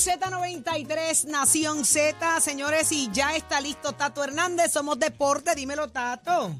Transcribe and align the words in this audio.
Z93, 0.00 1.26
Nación 1.26 1.84
Z. 1.84 2.40
Señores, 2.40 2.90
y 2.92 3.10
ya 3.12 3.36
está 3.36 3.60
listo 3.60 3.92
Tato 3.92 4.24
Hernández. 4.24 4.72
Somos 4.72 4.98
deporte. 4.98 5.54
Dímelo, 5.54 5.88
Tato. 5.88 6.52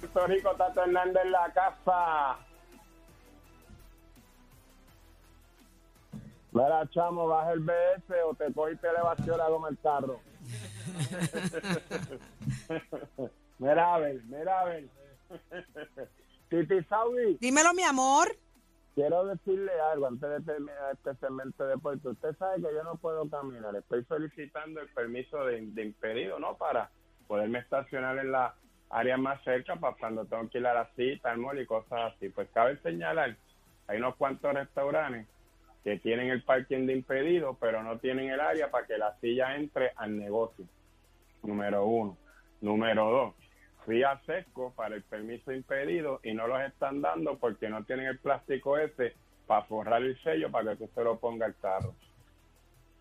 Puerto 0.00 0.26
Rico, 0.26 0.54
Tato 0.56 0.82
Hernández 0.82 1.22
en 1.24 1.32
la 1.32 1.52
casa. 1.52 2.38
Mira, 6.52 6.88
chamo, 6.90 7.26
baja 7.26 7.52
el 7.52 7.60
BS 7.60 8.22
o 8.26 8.34
te 8.34 8.50
cogiste 8.52 8.88
elevación 8.88 9.40
a 9.40 9.48
goma 9.48 9.68
el 9.68 9.78
carro. 9.80 10.20
mira, 13.58 13.94
a 13.94 13.98
ver, 13.98 14.22
mira, 14.24 14.60
a 14.60 14.64
ver. 14.64 14.88
Titi 16.48 16.82
Saudi, 16.84 17.36
Dímelo, 17.40 17.74
mi 17.74 17.82
amor. 17.82 18.38
Quiero 18.94 19.24
decirle 19.26 19.72
algo 19.92 20.06
antes 20.06 20.28
de 20.28 20.40
terminar 20.40 20.92
este 20.92 21.14
segmento 21.16 21.64
de 21.64 21.70
deporte. 21.70 22.08
Usted 22.08 22.36
sabe 22.36 22.56
que 22.56 22.74
yo 22.74 22.82
no 22.84 22.96
puedo 22.96 23.28
caminar. 23.28 23.74
Estoy 23.76 24.04
solicitando 24.04 24.80
el 24.80 24.88
permiso 24.88 25.44
de, 25.44 25.58
impedido, 25.58 26.38
¿no? 26.38 26.56
Para 26.56 26.90
poderme 27.26 27.58
estacionar 27.58 28.18
en 28.18 28.32
la 28.32 28.54
área 28.90 29.16
más 29.16 29.42
cerca 29.42 29.76
para 29.76 29.96
cuando 29.96 30.24
tengo 30.26 30.48
que 30.48 30.58
ir 30.58 30.66
a 30.66 30.74
la 30.74 30.86
cita, 30.94 31.32
al 31.32 31.38
mall 31.38 31.58
y 31.58 31.66
cosas 31.66 32.14
así. 32.14 32.28
Pues 32.28 32.48
cabe 32.52 32.76
señalar, 32.78 33.36
hay 33.86 33.98
unos 33.98 34.16
cuantos 34.16 34.54
restaurantes 34.54 35.26
que 35.82 35.98
tienen 35.98 36.30
el 36.30 36.42
parking 36.42 36.86
de 36.86 36.94
impedido, 36.94 37.58
pero 37.60 37.82
no 37.82 37.98
tienen 37.98 38.30
el 38.30 38.40
área 38.40 38.70
para 38.70 38.86
que 38.86 38.96
la 38.96 39.18
silla 39.20 39.56
entre 39.56 39.92
al 39.96 40.16
negocio. 40.16 40.64
Número 41.42 41.84
uno. 41.84 42.16
Número 42.60 43.10
dos. 43.10 43.43
Fui 43.84 44.02
a 44.02 44.18
Sesco 44.24 44.72
para 44.74 44.94
el 44.94 45.02
permiso 45.02 45.52
impedido 45.52 46.20
y 46.22 46.32
no 46.32 46.46
los 46.46 46.60
están 46.62 47.02
dando 47.02 47.36
porque 47.38 47.68
no 47.68 47.84
tienen 47.84 48.06
el 48.06 48.18
plástico 48.18 48.78
ese 48.78 49.14
para 49.46 49.62
forrar 49.64 50.02
el 50.02 50.18
sello 50.22 50.50
para 50.50 50.70
que 50.70 50.86
tú 50.86 50.90
se 50.94 51.04
lo 51.04 51.18
ponga 51.18 51.44
al 51.44 51.56
carro. 51.56 51.94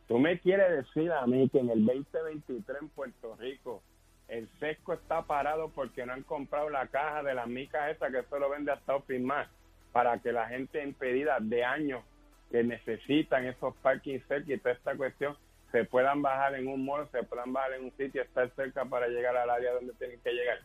Tú 0.07 0.19
me 0.19 0.39
quieres 0.39 0.85
decir 0.85 1.11
a 1.11 1.25
mí 1.25 1.47
que 1.47 1.59
en 1.59 1.69
el 1.69 1.85
2023 1.85 2.81
en 2.81 2.89
Puerto 2.89 3.35
Rico 3.37 3.81
el 4.27 4.49
Sesco 4.59 4.93
está 4.93 5.21
parado 5.21 5.69
porque 5.69 6.05
no 6.05 6.13
han 6.13 6.23
comprado 6.23 6.69
la 6.69 6.87
caja 6.87 7.23
de 7.23 7.33
las 7.33 7.47
micas 7.47 7.91
esa 7.91 8.11
que 8.11 8.23
solo 8.23 8.49
vende 8.49 8.71
hasta 8.71 8.99
firmar 9.01 9.47
para 9.93 10.17
que 10.19 10.33
la 10.33 10.47
gente 10.47 10.83
impedida 10.83 11.37
de 11.39 11.63
años 11.63 12.03
que 12.51 12.61
necesitan 12.63 13.45
esos 13.45 13.73
parking 13.77 14.19
cerca 14.27 14.53
y 14.53 14.57
toda 14.57 14.75
esta 14.75 14.97
cuestión 14.97 15.37
se 15.71 15.85
puedan 15.85 16.21
bajar 16.21 16.55
en 16.55 16.67
un 16.67 16.85
mall, 16.85 17.07
se 17.11 17.23
puedan 17.23 17.53
bajar 17.53 17.73
en 17.73 17.85
un 17.85 17.91
sitio, 17.97 18.21
estar 18.21 18.49
cerca 18.55 18.85
para 18.85 19.07
llegar 19.07 19.35
al 19.35 19.49
área 19.49 19.73
donde 19.73 19.93
tienen 19.93 20.19
que 20.19 20.31
llegar. 20.31 20.59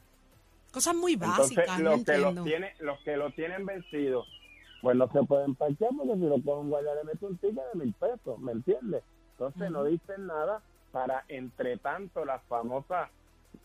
Cosas 0.72 0.94
muy 0.94 1.14
Entonces, 1.14 1.56
básicas, 1.56 1.78
no 1.80 1.90
los 1.90 2.04
que, 2.04 2.12
entiendo. 2.12 2.32
los, 2.32 2.44
tiene, 2.44 2.74
los 2.80 2.98
que 3.00 3.16
lo 3.16 3.30
tienen 3.32 3.64
vencido, 3.66 4.24
pues 4.82 4.96
no 4.96 5.08
se 5.10 5.22
pueden 5.24 5.54
parquear 5.54 5.90
porque 5.96 6.14
si 6.14 6.20
lo 6.20 6.34
un 6.58 6.70
guardia 6.70 6.94
le 6.94 7.04
mete 7.04 7.26
un 7.26 7.38
ticket 7.38 7.64
de 7.72 7.78
mil 7.78 7.94
pesos, 7.94 8.38
¿me 8.38 8.52
entiendes? 8.52 9.02
Entonces 9.32 9.70
no 9.70 9.84
dicen 9.84 10.26
nada 10.26 10.60
para, 10.92 11.24
entre 11.28 11.78
tanto, 11.78 12.24
las 12.24 12.42
famosas 12.44 13.10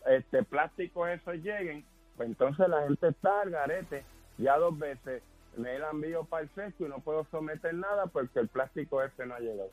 este 0.06 0.42
plásticos 0.42 1.08
esos 1.10 1.34
lleguen, 1.36 1.84
pues 2.16 2.28
entonces 2.28 2.68
la 2.68 2.82
gente 2.84 3.08
está 3.08 3.42
al 3.42 3.50
garete, 3.50 4.04
ya 4.38 4.56
dos 4.58 4.78
veces 4.78 5.22
me 5.56 5.78
la 5.78 5.90
envío 5.90 6.24
para 6.24 6.42
el 6.44 6.48
sesco 6.54 6.84
y 6.84 6.88
no 6.88 6.98
puedo 7.00 7.26
someter 7.30 7.74
nada 7.74 8.06
porque 8.06 8.40
el 8.40 8.48
plástico 8.48 9.02
ese 9.02 9.26
no 9.26 9.34
ha 9.34 9.40
llegado. 9.40 9.70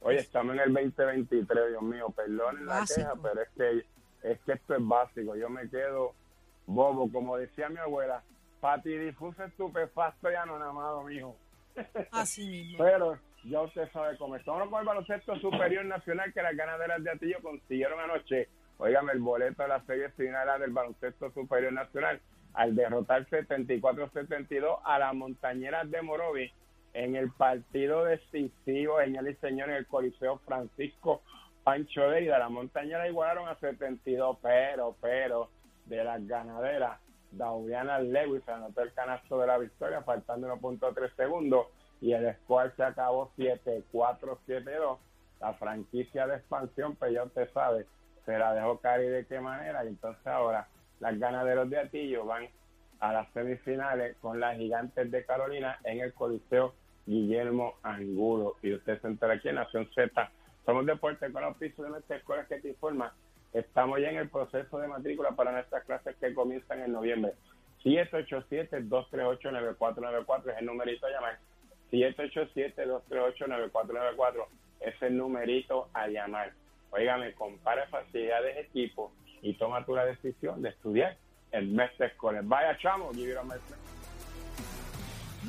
Oye, 0.00 0.18
estamos 0.18 0.54
en 0.54 0.60
el 0.60 0.72
2023, 0.74 1.68
Dios 1.70 1.82
mío, 1.82 2.08
perdonen 2.14 2.66
la 2.66 2.80
Básico. 2.80 3.00
queja, 3.00 3.14
pero 3.22 3.42
es 3.42 3.48
que 3.56 3.86
es 4.22 4.40
que 4.40 4.52
esto 4.52 4.74
es 4.74 4.86
básico. 4.86 5.36
Yo 5.36 5.48
me 5.48 5.68
quedo 5.68 6.14
bobo, 6.66 7.10
como 7.10 7.36
decía 7.36 7.68
mi 7.68 7.78
abuela, 7.78 8.22
patidifuso 8.60 9.44
estupefacto 9.44 10.30
y 10.30 10.34
anonamado, 10.34 11.02
mijo. 11.04 11.36
Así 12.12 12.46
mismo. 12.46 12.84
Pero 12.84 13.18
ya 13.44 13.62
usted 13.62 13.90
sabe 13.92 14.16
cómo 14.16 14.36
es. 14.36 14.44
Vámonos 14.44 14.70
con 14.70 14.80
el 14.80 14.86
baloncesto 14.86 15.36
superior 15.38 15.84
nacional 15.84 16.32
que 16.32 16.42
las 16.42 16.56
ganaderas 16.56 17.02
de 17.02 17.10
Atillo 17.10 17.38
consiguieron 17.42 18.00
anoche. 18.00 18.48
Óigame, 18.78 19.12
el 19.12 19.20
boleto 19.20 19.62
de 19.62 19.68
la 19.68 19.82
serie 19.84 20.10
final 20.10 20.60
del 20.60 20.72
baloncesto 20.72 21.30
superior 21.32 21.72
nacional 21.72 22.20
al 22.52 22.74
derrotar 22.74 23.26
74-72 23.28 24.80
a 24.84 24.98
las 24.98 25.14
montañeras 25.14 25.90
de 25.90 26.02
Morovi 26.02 26.50
en 26.94 27.14
el 27.14 27.30
partido 27.30 28.04
decisivo, 28.04 28.98
señores 28.98 29.36
y 29.36 29.40
señores, 29.40 29.72
en 29.72 29.78
el 29.78 29.86
Coliseo 29.86 30.38
Francisco 30.38 31.22
Pancho 31.62 32.08
Deida. 32.08 32.38
Las 32.38 32.50
montañeras 32.50 33.08
igualaron 33.08 33.48
a 33.48 33.56
72, 33.56 34.38
pero, 34.40 34.96
pero, 35.02 35.50
de 35.86 36.04
las 36.04 36.26
ganaderas, 36.26 37.00
Dauriana 37.32 38.00
Lewis 38.00 38.48
anotó 38.48 38.82
el 38.82 38.92
canasto 38.92 39.38
de 39.38 39.46
la 39.46 39.58
victoria, 39.58 40.02
faltando 40.02 40.48
1.3 40.48 41.14
segundos, 41.16 41.66
y 42.00 42.12
el 42.12 42.34
score 42.36 42.74
se 42.76 42.84
acabó 42.84 43.32
7-4-7-2. 43.36 44.98
La 45.40 45.54
franquicia 45.54 46.26
de 46.26 46.36
expansión, 46.36 46.96
pues 46.96 47.12
ya 47.12 47.24
usted 47.24 47.50
sabe, 47.52 47.86
se 48.24 48.38
la 48.38 48.54
dejó 48.54 48.78
caer 48.78 49.04
y 49.04 49.08
de 49.08 49.26
qué 49.26 49.40
manera, 49.40 49.82
entonces 49.84 50.26
ahora 50.26 50.68
las 51.00 51.18
ganaderos 51.18 51.68
de 51.68 51.78
Atillo 51.78 52.24
van 52.24 52.48
a 53.00 53.12
las 53.12 53.30
semifinales 53.32 54.16
con 54.18 54.40
las 54.40 54.56
gigantes 54.56 55.10
de 55.10 55.24
Carolina 55.24 55.78
en 55.84 56.00
el 56.00 56.14
Coliseo 56.14 56.74
Guillermo 57.04 57.74
Angulo. 57.82 58.56
Y 58.62 58.74
usted 58.74 59.00
se 59.00 59.06
entera 59.06 59.34
aquí 59.34 59.48
en 59.48 59.56
Nación 59.56 59.88
Z. 59.94 60.30
Somos 60.64 60.86
deporte 60.86 61.30
con 61.30 61.42
los 61.42 61.56
pisos 61.56 61.84
de 61.84 61.90
nuestra 61.90 62.16
escuela 62.16 62.46
que 62.46 62.60
te 62.60 62.68
informa. 62.68 63.14
Estamos 63.56 64.00
ya 64.00 64.10
en 64.10 64.18
el 64.18 64.28
proceso 64.28 64.78
de 64.78 64.86
matrícula 64.86 65.30
para 65.30 65.50
nuestras 65.50 65.82
clases 65.84 66.14
que 66.16 66.34
comienzan 66.34 66.82
en 66.82 66.92
noviembre. 66.92 67.32
787-238-9494 67.84 70.52
es 70.52 70.58
el 70.58 70.66
numerito 70.66 71.06
a 71.06 71.10
llamar. 71.10 71.38
787-238-9494 71.90 74.46
es 74.80 75.00
el 75.00 75.16
numerito 75.16 75.88
a 75.94 76.06
llamar. 76.06 76.52
Óigame, 76.90 77.32
compara 77.32 77.86
facilidades 77.86 78.56
de 78.56 78.60
equipo 78.60 79.10
y 79.40 79.54
toma 79.54 79.86
tú 79.86 79.94
la 79.94 80.04
decisión 80.04 80.60
de 80.60 80.68
estudiar 80.68 81.16
el 81.50 81.68
Mestre 81.68 82.14
College. 82.18 82.44
Vaya 82.46 82.76
chamo, 82.76 83.10
give 83.14 83.32
it. 83.32 83.38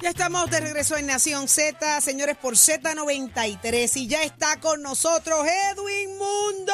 Ya 0.00 0.10
estamos 0.10 0.48
de 0.50 0.60
regreso 0.60 0.96
en 0.96 1.06
Nación 1.06 1.48
Z, 1.48 2.00
señores, 2.00 2.36
por 2.36 2.54
Z93. 2.54 3.96
Y 3.96 4.06
ya 4.06 4.22
está 4.22 4.60
con 4.60 4.80
nosotros 4.82 5.40
Edwin 5.44 6.10
Mundo. 6.16 6.72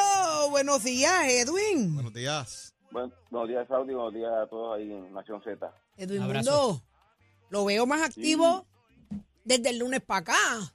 Buenos 0.51 0.83
días, 0.83 1.25
Edwin. 1.27 1.95
Buenos 1.95 2.13
días. 2.13 2.75
Bueno, 2.91 3.11
buenos 3.31 3.49
días, 3.49 3.67
Saudi. 3.67 3.93
Buenos 3.93 4.13
días 4.13 4.31
a 4.31 4.47
todos 4.47 4.77
ahí 4.77 4.91
en 4.91 5.11
Nación 5.11 5.41
Z. 5.43 5.73
Edwin 5.97 6.21
Abrazo. 6.21 6.67
Mundo. 6.67 6.83
Lo 7.49 7.65
veo 7.65 7.85
más 7.87 8.03
activo 8.03 8.65
desde 9.43 9.69
el 9.71 9.79
lunes 9.79 10.01
para 10.01 10.19
acá. 10.19 10.73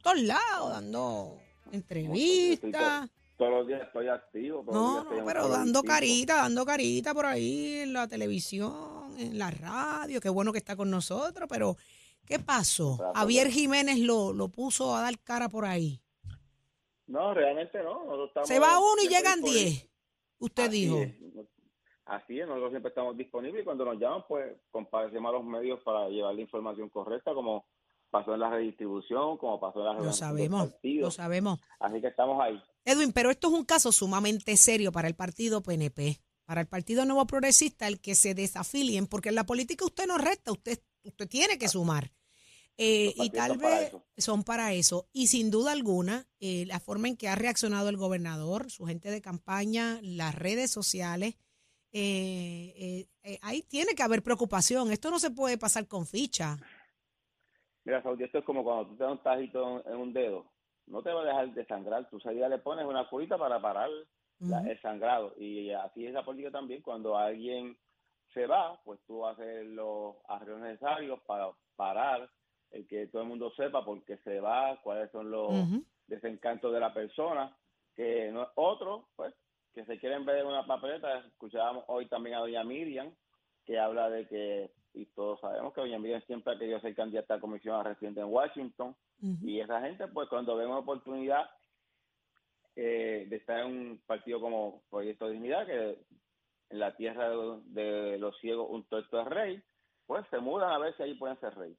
Todos 0.00 0.22
lados, 0.22 0.70
dando 0.70 1.38
entrevistas. 1.72 3.10
Todos 3.36 3.50
los 3.50 3.66
días 3.66 3.82
estoy 3.82 4.08
activo. 4.08 4.62
todos 4.64 4.74
los 4.74 4.74
No, 4.74 4.92
días 4.92 5.02
estoy 5.04 5.18
no, 5.18 5.26
pero 5.26 5.48
dando 5.48 5.82
carita, 5.82 6.36
dando 6.36 6.64
carita 6.64 7.12
por 7.12 7.26
ahí 7.26 7.80
en 7.80 7.92
la 7.92 8.06
televisión, 8.06 9.03
en 9.18 9.38
la 9.38 9.50
radio. 9.50 10.20
Qué 10.20 10.28
bueno 10.28 10.52
que 10.52 10.58
está 10.58 10.76
con 10.76 10.90
nosotros, 10.90 11.48
pero 11.48 11.76
¿qué 12.26 12.38
pasó? 12.38 12.98
Javier 13.14 13.48
Jiménez 13.48 13.98
lo, 13.98 14.32
lo 14.32 14.48
puso 14.48 14.94
a 14.94 15.02
dar 15.02 15.18
cara 15.20 15.48
por 15.48 15.64
ahí. 15.64 16.00
No, 17.06 17.34
realmente 17.34 17.82
no. 17.82 18.28
Se 18.44 18.58
va 18.58 18.78
uno 18.78 19.02
y 19.02 19.08
llegan 19.08 19.42
diez. 19.42 19.88
Usted 20.38 20.64
Así 20.64 20.80
dijo. 20.80 20.98
es. 20.98 21.14
Así 22.06 22.38
es, 22.38 22.46
nosotros 22.46 22.70
siempre 22.70 22.90
estamos 22.90 23.16
disponibles 23.16 23.62
y 23.62 23.64
cuando 23.64 23.84
nos 23.86 23.98
llaman, 23.98 24.24
pues 24.28 24.54
comparecemos 24.70 25.30
a 25.30 25.38
los 25.38 25.44
medios 25.44 25.80
para 25.82 26.06
llevar 26.08 26.34
la 26.34 26.42
información 26.42 26.90
correcta, 26.90 27.32
como 27.32 27.64
pasó 28.10 28.34
en 28.34 28.40
la 28.40 28.50
redistribución, 28.50 29.38
como 29.38 29.58
pasó 29.58 29.78
en 29.80 29.84
la 29.86 29.92
Lo 29.94 30.12
sabemos, 30.12 30.70
lo 30.82 31.10
sabemos. 31.10 31.60
Así 31.80 32.02
que 32.02 32.08
estamos 32.08 32.40
ahí. 32.42 32.62
Edwin, 32.84 33.12
pero 33.12 33.30
esto 33.30 33.48
es 33.48 33.54
un 33.54 33.64
caso 33.64 33.90
sumamente 33.90 34.56
serio 34.58 34.92
para 34.92 35.08
el 35.08 35.14
partido 35.14 35.62
PNP, 35.62 36.20
para 36.44 36.60
el 36.60 36.66
Partido 36.66 37.04
Nuevo 37.04 37.26
Progresista, 37.26 37.86
el 37.86 38.00
que 38.00 38.14
se 38.14 38.34
desafilien, 38.34 39.06
porque 39.06 39.30
en 39.30 39.34
la 39.34 39.44
política 39.44 39.84
usted 39.84 40.06
no 40.06 40.18
resta, 40.18 40.52
usted, 40.52 40.80
usted 41.02 41.28
tiene 41.28 41.58
que 41.58 41.68
sumar. 41.68 42.10
Eh, 42.76 43.14
y 43.16 43.30
tal 43.30 43.58
para 43.58 43.78
vez 43.78 43.92
son 44.16 44.42
para 44.42 44.72
eso. 44.72 45.08
Y 45.12 45.28
sin 45.28 45.50
duda 45.50 45.72
alguna, 45.72 46.26
eh, 46.40 46.64
la 46.66 46.80
forma 46.80 47.08
en 47.08 47.16
que 47.16 47.28
ha 47.28 47.36
reaccionado 47.36 47.88
el 47.88 47.96
gobernador, 47.96 48.70
su 48.70 48.84
gente 48.84 49.10
de 49.10 49.22
campaña, 49.22 50.00
las 50.02 50.34
redes 50.34 50.72
sociales, 50.72 51.36
eh, 51.96 53.06
eh, 53.22 53.38
ahí 53.42 53.62
tiene 53.62 53.94
que 53.94 54.02
haber 54.02 54.20
preocupación. 54.20 54.90
Esto 54.90 55.10
no 55.10 55.20
se 55.20 55.30
puede 55.30 55.56
pasar 55.56 55.86
con 55.86 56.06
ficha. 56.06 56.56
Mira, 57.84 58.02
Saudi, 58.02 58.24
esto 58.24 58.38
es 58.38 58.44
como 58.44 58.64
cuando 58.64 58.88
tú 58.88 58.96
te 58.96 59.04
das 59.04 59.12
un 59.12 59.22
tajito 59.22 59.86
en, 59.86 59.96
un 59.96 60.12
dedo. 60.12 60.44
No 60.86 61.02
te 61.02 61.12
va 61.12 61.22
a 61.22 61.24
dejar 61.24 61.54
de 61.54 61.64
sangrar. 61.66 62.10
Tú 62.10 62.18
ya 62.18 62.48
le 62.48 62.58
pones 62.58 62.84
una 62.84 63.08
curita 63.08 63.38
para 63.38 63.62
parar 63.62 63.90
la- 64.40 64.60
Ujú. 64.60 64.70
el 64.70 64.80
sangrado. 64.80 65.34
Y 65.38 65.70
así 65.70 66.06
es 66.06 66.12
la 66.12 66.24
política 66.24 66.50
también, 66.50 66.82
cuando 66.82 67.16
alguien 67.16 67.76
se 68.32 68.46
va, 68.46 68.80
pues 68.84 69.00
tú 69.06 69.24
haces 69.26 69.64
los 69.66 70.16
arreglos 70.28 70.60
necesarios 70.60 71.20
para 71.26 71.50
parar 71.76 72.28
el 72.70 72.86
que 72.88 73.06
todo 73.06 73.22
el 73.22 73.28
mundo 73.28 73.52
sepa 73.56 73.84
por 73.84 74.02
qué 74.04 74.16
se 74.18 74.40
va, 74.40 74.80
cuáles 74.82 75.10
son 75.12 75.30
los 75.30 75.52
desencantos 76.08 76.72
de 76.72 76.80
la 76.80 76.92
persona, 76.92 77.56
que 77.94 78.30
no, 78.32 78.48
otros, 78.56 79.04
pues, 79.14 79.32
que 79.72 79.84
se 79.84 79.98
quieren 79.98 80.24
ver 80.24 80.38
en 80.38 80.46
una 80.46 80.66
papeleta. 80.66 81.18
Escuchábamos 81.20 81.84
hoy 81.86 82.06
también 82.06 82.34
a 82.36 82.40
doña 82.40 82.64
Miriam, 82.64 83.14
que 83.64 83.78
habla 83.78 84.10
de 84.10 84.26
que, 84.26 84.72
y 84.92 85.06
todos 85.06 85.40
sabemos 85.40 85.72
que 85.72 85.80
doña 85.82 85.98
Miriam 85.98 86.20
siempre 86.22 86.52
ha 86.54 86.58
querido 86.58 86.80
ser 86.80 86.94
candidata 86.96 87.34
a 87.34 87.40
comisión 87.40 87.76
a 87.76 87.84
residente 87.84 88.20
en 88.20 88.26
Washington, 88.32 88.96
y 89.42 89.60
esa 89.60 89.80
gente, 89.80 90.06
pues 90.08 90.28
cuando 90.28 90.56
ven 90.56 90.66
una 90.68 90.78
oportunidad 90.78 91.48
eh, 92.76 93.26
de 93.28 93.36
estar 93.36 93.60
en 93.60 93.66
un 93.66 94.02
partido 94.06 94.40
como 94.40 94.82
Proyecto 94.90 95.28
Dignidad, 95.28 95.66
que 95.66 95.98
en 96.70 96.78
la 96.78 96.96
tierra 96.96 97.28
de, 97.30 97.60
de 97.82 98.18
los 98.18 98.38
ciegos 98.40 98.68
un 98.70 98.84
tuerto 98.84 99.20
es 99.20 99.26
rey, 99.28 99.62
pues 100.06 100.24
se 100.30 100.38
mudan 100.38 100.70
a 100.72 100.78
ver 100.78 100.96
si 100.96 101.02
ahí 101.02 101.14
pueden 101.14 101.38
ser 101.40 101.54
rey. 101.54 101.76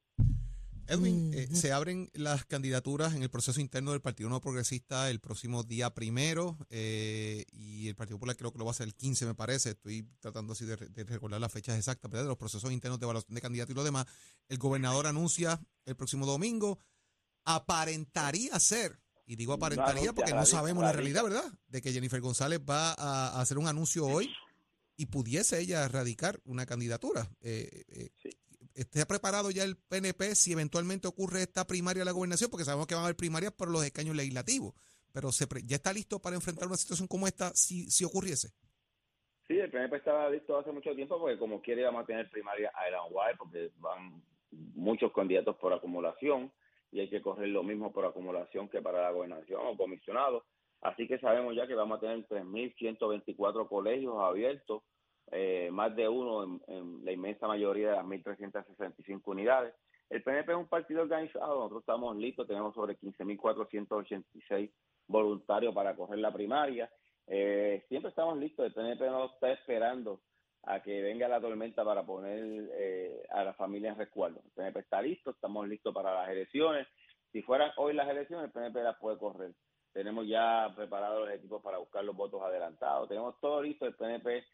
Edwin, 0.88 1.34
eh, 1.34 1.46
Ujú. 1.46 1.56
se 1.56 1.72
abren 1.72 2.10
las 2.14 2.44
candidaturas 2.44 3.14
en 3.14 3.22
el 3.22 3.30
proceso 3.30 3.60
interno 3.60 3.90
del 3.90 4.00
Partido 4.00 4.28
Nuevo 4.28 4.42
Progresista 4.42 5.10
el 5.10 5.18
próximo 5.18 5.64
día 5.64 5.92
primero 5.94 6.56
eh, 6.70 7.44
y 7.50 7.88
el 7.88 7.96
Partido 7.96 8.18
Popular 8.18 8.36
creo 8.36 8.52
que 8.52 8.58
lo 8.58 8.64
va 8.64 8.70
a 8.70 8.72
hacer 8.72 8.86
el 8.86 8.94
15, 8.94 9.26
me 9.26 9.34
parece. 9.34 9.70
Estoy 9.70 10.08
tratando 10.20 10.52
así 10.52 10.64
de, 10.64 10.76
de 10.76 11.04
recordar 11.04 11.40
las 11.40 11.52
fechas 11.52 11.76
exactas 11.76 12.08
¿verdad? 12.10 12.24
de 12.24 12.28
los 12.28 12.38
procesos 12.38 12.70
internos 12.70 13.00
de 13.00 13.04
evaluación 13.04 13.34
de 13.34 13.40
candidatos 13.40 13.72
y 13.72 13.76
lo 13.76 13.84
demás. 13.84 14.06
El 14.48 14.58
gobernador 14.58 15.08
anuncia 15.08 15.60
el 15.86 15.96
próximo 15.96 16.24
domingo. 16.24 16.78
Aparentaría 17.44 18.58
ser, 18.60 19.00
y 19.26 19.36
digo 19.36 19.52
aparentaría 19.52 20.12
porque 20.12 20.32
no 20.32 20.46
sabemos 20.46 20.82
la 20.84 20.92
realidad, 20.92 21.24
¿verdad? 21.24 21.44
De 21.68 21.82
que 21.82 21.92
Jennifer 21.92 22.20
González 22.20 22.60
va 22.60 22.92
a, 22.92 23.28
a 23.36 23.40
hacer 23.40 23.58
un 23.58 23.66
anuncio 23.66 24.06
hoy 24.06 24.30
y 24.96 25.06
pudiese 25.06 25.58
ella 25.60 25.86
radicar 25.88 26.40
una 26.44 26.64
candidatura. 26.66 27.28
Eh, 27.40 27.84
eh, 27.88 28.10
Sí. 28.22 28.30
¿Esté 28.74 29.06
preparado 29.06 29.50
ya 29.50 29.64
el 29.64 29.78
PNP 29.78 30.34
si 30.34 30.52
eventualmente 30.52 31.08
ocurre 31.08 31.40
esta 31.40 31.66
primaria 31.66 32.02
de 32.02 32.04
la 32.04 32.10
gobernación? 32.12 32.50
Porque 32.50 32.66
sabemos 32.66 32.86
que 32.86 32.94
van 32.94 33.04
a 33.04 33.06
haber 33.06 33.16
primarias 33.16 33.50
por 33.52 33.70
los 33.70 33.82
escaños 33.82 34.14
legislativos. 34.14 34.74
Pero 35.12 35.32
se 35.32 35.46
pre- 35.46 35.62
¿ya 35.64 35.76
está 35.76 35.94
listo 35.94 36.20
para 36.20 36.36
enfrentar 36.36 36.68
una 36.68 36.76
situación 36.76 37.08
como 37.08 37.26
esta 37.26 37.54
si, 37.54 37.90
si 37.90 38.04
ocurriese? 38.04 38.50
Sí, 39.48 39.54
el 39.58 39.70
PNP 39.70 39.96
estaba 39.96 40.28
listo 40.28 40.58
hace 40.58 40.72
mucho 40.72 40.94
tiempo 40.94 41.18
porque 41.18 41.38
como 41.38 41.62
quiere 41.62 41.84
vamos 41.84 42.02
a 42.02 42.06
tener 42.06 42.28
primaria 42.30 42.70
Island 42.86 43.10
Wide 43.12 43.36
porque 43.38 43.72
van 43.78 44.22
muchos 44.74 45.10
candidatos 45.14 45.56
por 45.56 45.72
acumulación 45.72 46.52
y 46.96 47.00
hay 47.00 47.08
que 47.10 47.20
correr 47.20 47.48
lo 47.48 47.62
mismo 47.62 47.92
por 47.92 48.06
acumulación 48.06 48.70
que 48.70 48.80
para 48.80 49.02
la 49.02 49.10
gobernación 49.10 49.60
o 49.62 49.76
comisionado. 49.76 50.44
Así 50.80 51.06
que 51.06 51.18
sabemos 51.18 51.54
ya 51.54 51.66
que 51.66 51.74
vamos 51.74 51.98
a 51.98 52.00
tener 52.00 52.26
3.124 52.26 53.68
colegios 53.68 54.14
abiertos, 54.18 54.82
eh, 55.30 55.68
más 55.70 55.94
de 55.94 56.08
uno 56.08 56.44
en, 56.44 56.62
en 56.68 57.04
la 57.04 57.12
inmensa 57.12 57.46
mayoría 57.46 57.90
de 57.90 57.96
las 57.96 58.06
1.365 58.06 59.20
unidades. 59.26 59.74
El 60.08 60.22
PNP 60.22 60.52
es 60.52 60.58
un 60.58 60.68
partido 60.68 61.02
organizado, 61.02 61.56
nosotros 61.56 61.80
estamos 61.80 62.16
listos, 62.16 62.46
tenemos 62.46 62.74
sobre 62.74 62.96
15.486 62.98 64.70
voluntarios 65.08 65.74
para 65.74 65.94
correr 65.94 66.20
la 66.20 66.32
primaria. 66.32 66.90
Eh, 67.26 67.84
siempre 67.88 68.08
estamos 68.08 68.38
listos, 68.38 68.64
el 68.64 68.72
PNP 68.72 69.04
no 69.06 69.26
está 69.26 69.52
esperando 69.52 70.22
a 70.66 70.80
que 70.80 71.00
venga 71.00 71.28
la 71.28 71.40
tormenta 71.40 71.84
para 71.84 72.04
poner 72.04 72.68
eh, 72.74 73.22
a 73.30 73.44
la 73.44 73.54
familia 73.54 73.90
en 73.90 73.98
resguardo. 73.98 74.40
El 74.44 74.50
PNP 74.50 74.80
está 74.80 75.00
listo, 75.00 75.30
estamos 75.30 75.66
listos 75.68 75.94
para 75.94 76.12
las 76.12 76.28
elecciones. 76.28 76.88
Si 77.30 77.40
fueran 77.42 77.70
hoy 77.76 77.94
las 77.94 78.08
elecciones, 78.08 78.46
el 78.46 78.52
PNP 78.52 78.82
las 78.82 78.98
puede 78.98 79.16
correr. 79.16 79.52
Tenemos 79.92 80.26
ya 80.26 80.72
preparados 80.74 81.26
los 81.26 81.36
equipos 81.36 81.62
para 81.62 81.78
buscar 81.78 82.04
los 82.04 82.16
votos 82.16 82.42
adelantados. 82.42 83.08
Tenemos 83.08 83.38
todo 83.40 83.62
listo. 83.62 83.86
El 83.86 83.94
PNP, 83.94 84.44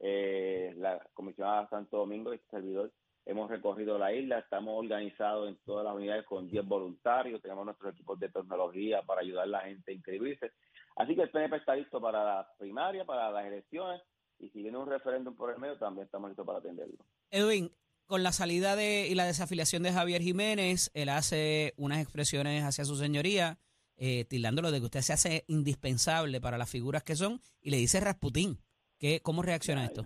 eh, 0.00 0.74
la 0.76 1.02
comisionada 1.14 1.68
Santo 1.70 1.96
Domingo 1.96 2.32
y 2.32 2.36
este 2.36 2.50
servidor, 2.50 2.92
hemos 3.24 3.50
recorrido 3.50 3.98
la 3.98 4.12
isla. 4.12 4.40
Estamos 4.40 4.78
organizados 4.78 5.48
en 5.48 5.56
todas 5.64 5.86
las 5.86 5.94
unidades 5.94 6.26
con 6.26 6.48
10 6.48 6.66
voluntarios. 6.66 7.40
Tenemos 7.40 7.64
nuestros 7.64 7.94
equipos 7.94 8.20
de 8.20 8.28
tecnología 8.28 9.00
para 9.02 9.22
ayudar 9.22 9.44
a 9.44 9.46
la 9.46 9.60
gente 9.60 9.90
a 9.90 9.94
inscribirse. 9.94 10.52
Así 10.96 11.14
que 11.14 11.22
el 11.22 11.30
PNP 11.30 11.56
está 11.56 11.74
listo 11.74 11.98
para 11.98 12.22
la 12.22 12.48
primaria, 12.58 13.06
para 13.06 13.30
las 13.30 13.46
elecciones. 13.46 14.02
Y 14.42 14.50
si 14.50 14.60
viene 14.60 14.76
un 14.76 14.88
referéndum 14.88 15.36
por 15.36 15.52
el 15.52 15.58
medio, 15.58 15.78
también 15.78 16.04
estamos 16.04 16.28
listos 16.30 16.44
para 16.44 16.58
atenderlo. 16.58 16.98
Edwin, 17.30 17.70
con 18.06 18.24
la 18.24 18.32
salida 18.32 18.74
de 18.74 19.06
y 19.06 19.14
la 19.14 19.24
desafiliación 19.24 19.84
de 19.84 19.92
Javier 19.92 20.20
Jiménez, 20.20 20.90
él 20.94 21.10
hace 21.10 21.74
unas 21.76 22.02
expresiones 22.02 22.64
hacia 22.64 22.84
su 22.84 22.96
señoría, 22.96 23.60
eh, 23.96 24.24
tildándolo 24.24 24.72
de 24.72 24.80
que 24.80 24.86
usted 24.86 25.00
se 25.02 25.12
hace 25.12 25.44
indispensable 25.46 26.40
para 26.40 26.58
las 26.58 26.68
figuras 26.68 27.04
que 27.04 27.14
son, 27.14 27.40
y 27.60 27.70
le 27.70 27.76
dice 27.76 28.00
Rasputín. 28.00 28.58
¿Qué, 28.98 29.20
¿Cómo 29.22 29.42
reacciona 29.42 29.82
a 29.82 29.86
esto? 29.86 30.02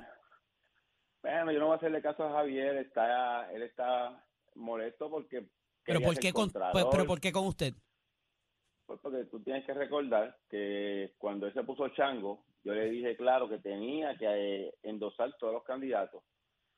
Bueno, 1.23 1.50
yo 1.50 1.59
no 1.59 1.67
voy 1.67 1.75
a 1.75 1.77
hacerle 1.79 2.03
caso 2.03 2.25
a 2.25 2.33
Javier. 2.33 2.77
Está, 2.77 3.50
él 3.53 3.62
está 3.62 4.23
molesto 4.55 5.11
porque. 5.11 5.49
¿Pero 5.83 6.00
por, 6.00 6.19
qué 6.19 6.33
con, 6.33 6.50
pues, 6.50 6.87
¿Pero 6.91 7.06
por 7.06 7.21
qué 7.21 7.33
con 7.33 7.47
usted? 7.47 7.73
Pues 8.87 9.00
porque 9.00 9.25
tú 9.25 9.41
tienes 9.41 9.65
que 9.65 9.75
recordar 9.75 10.37
que 10.49 11.12
cuando 11.19 11.47
él 11.47 11.55
se 11.55 11.65
puso 11.65 11.88
chango, 11.88 12.44
yo 12.62 12.73
le 12.73 12.88
dije 12.91 13.17
claro 13.17 13.49
que 13.49 13.59
tenía 13.59 14.17
que 14.17 14.27
eh, 14.27 14.75
endosar 14.83 15.37
todos 15.38 15.53
los 15.53 15.65
candidatos. 15.65 16.23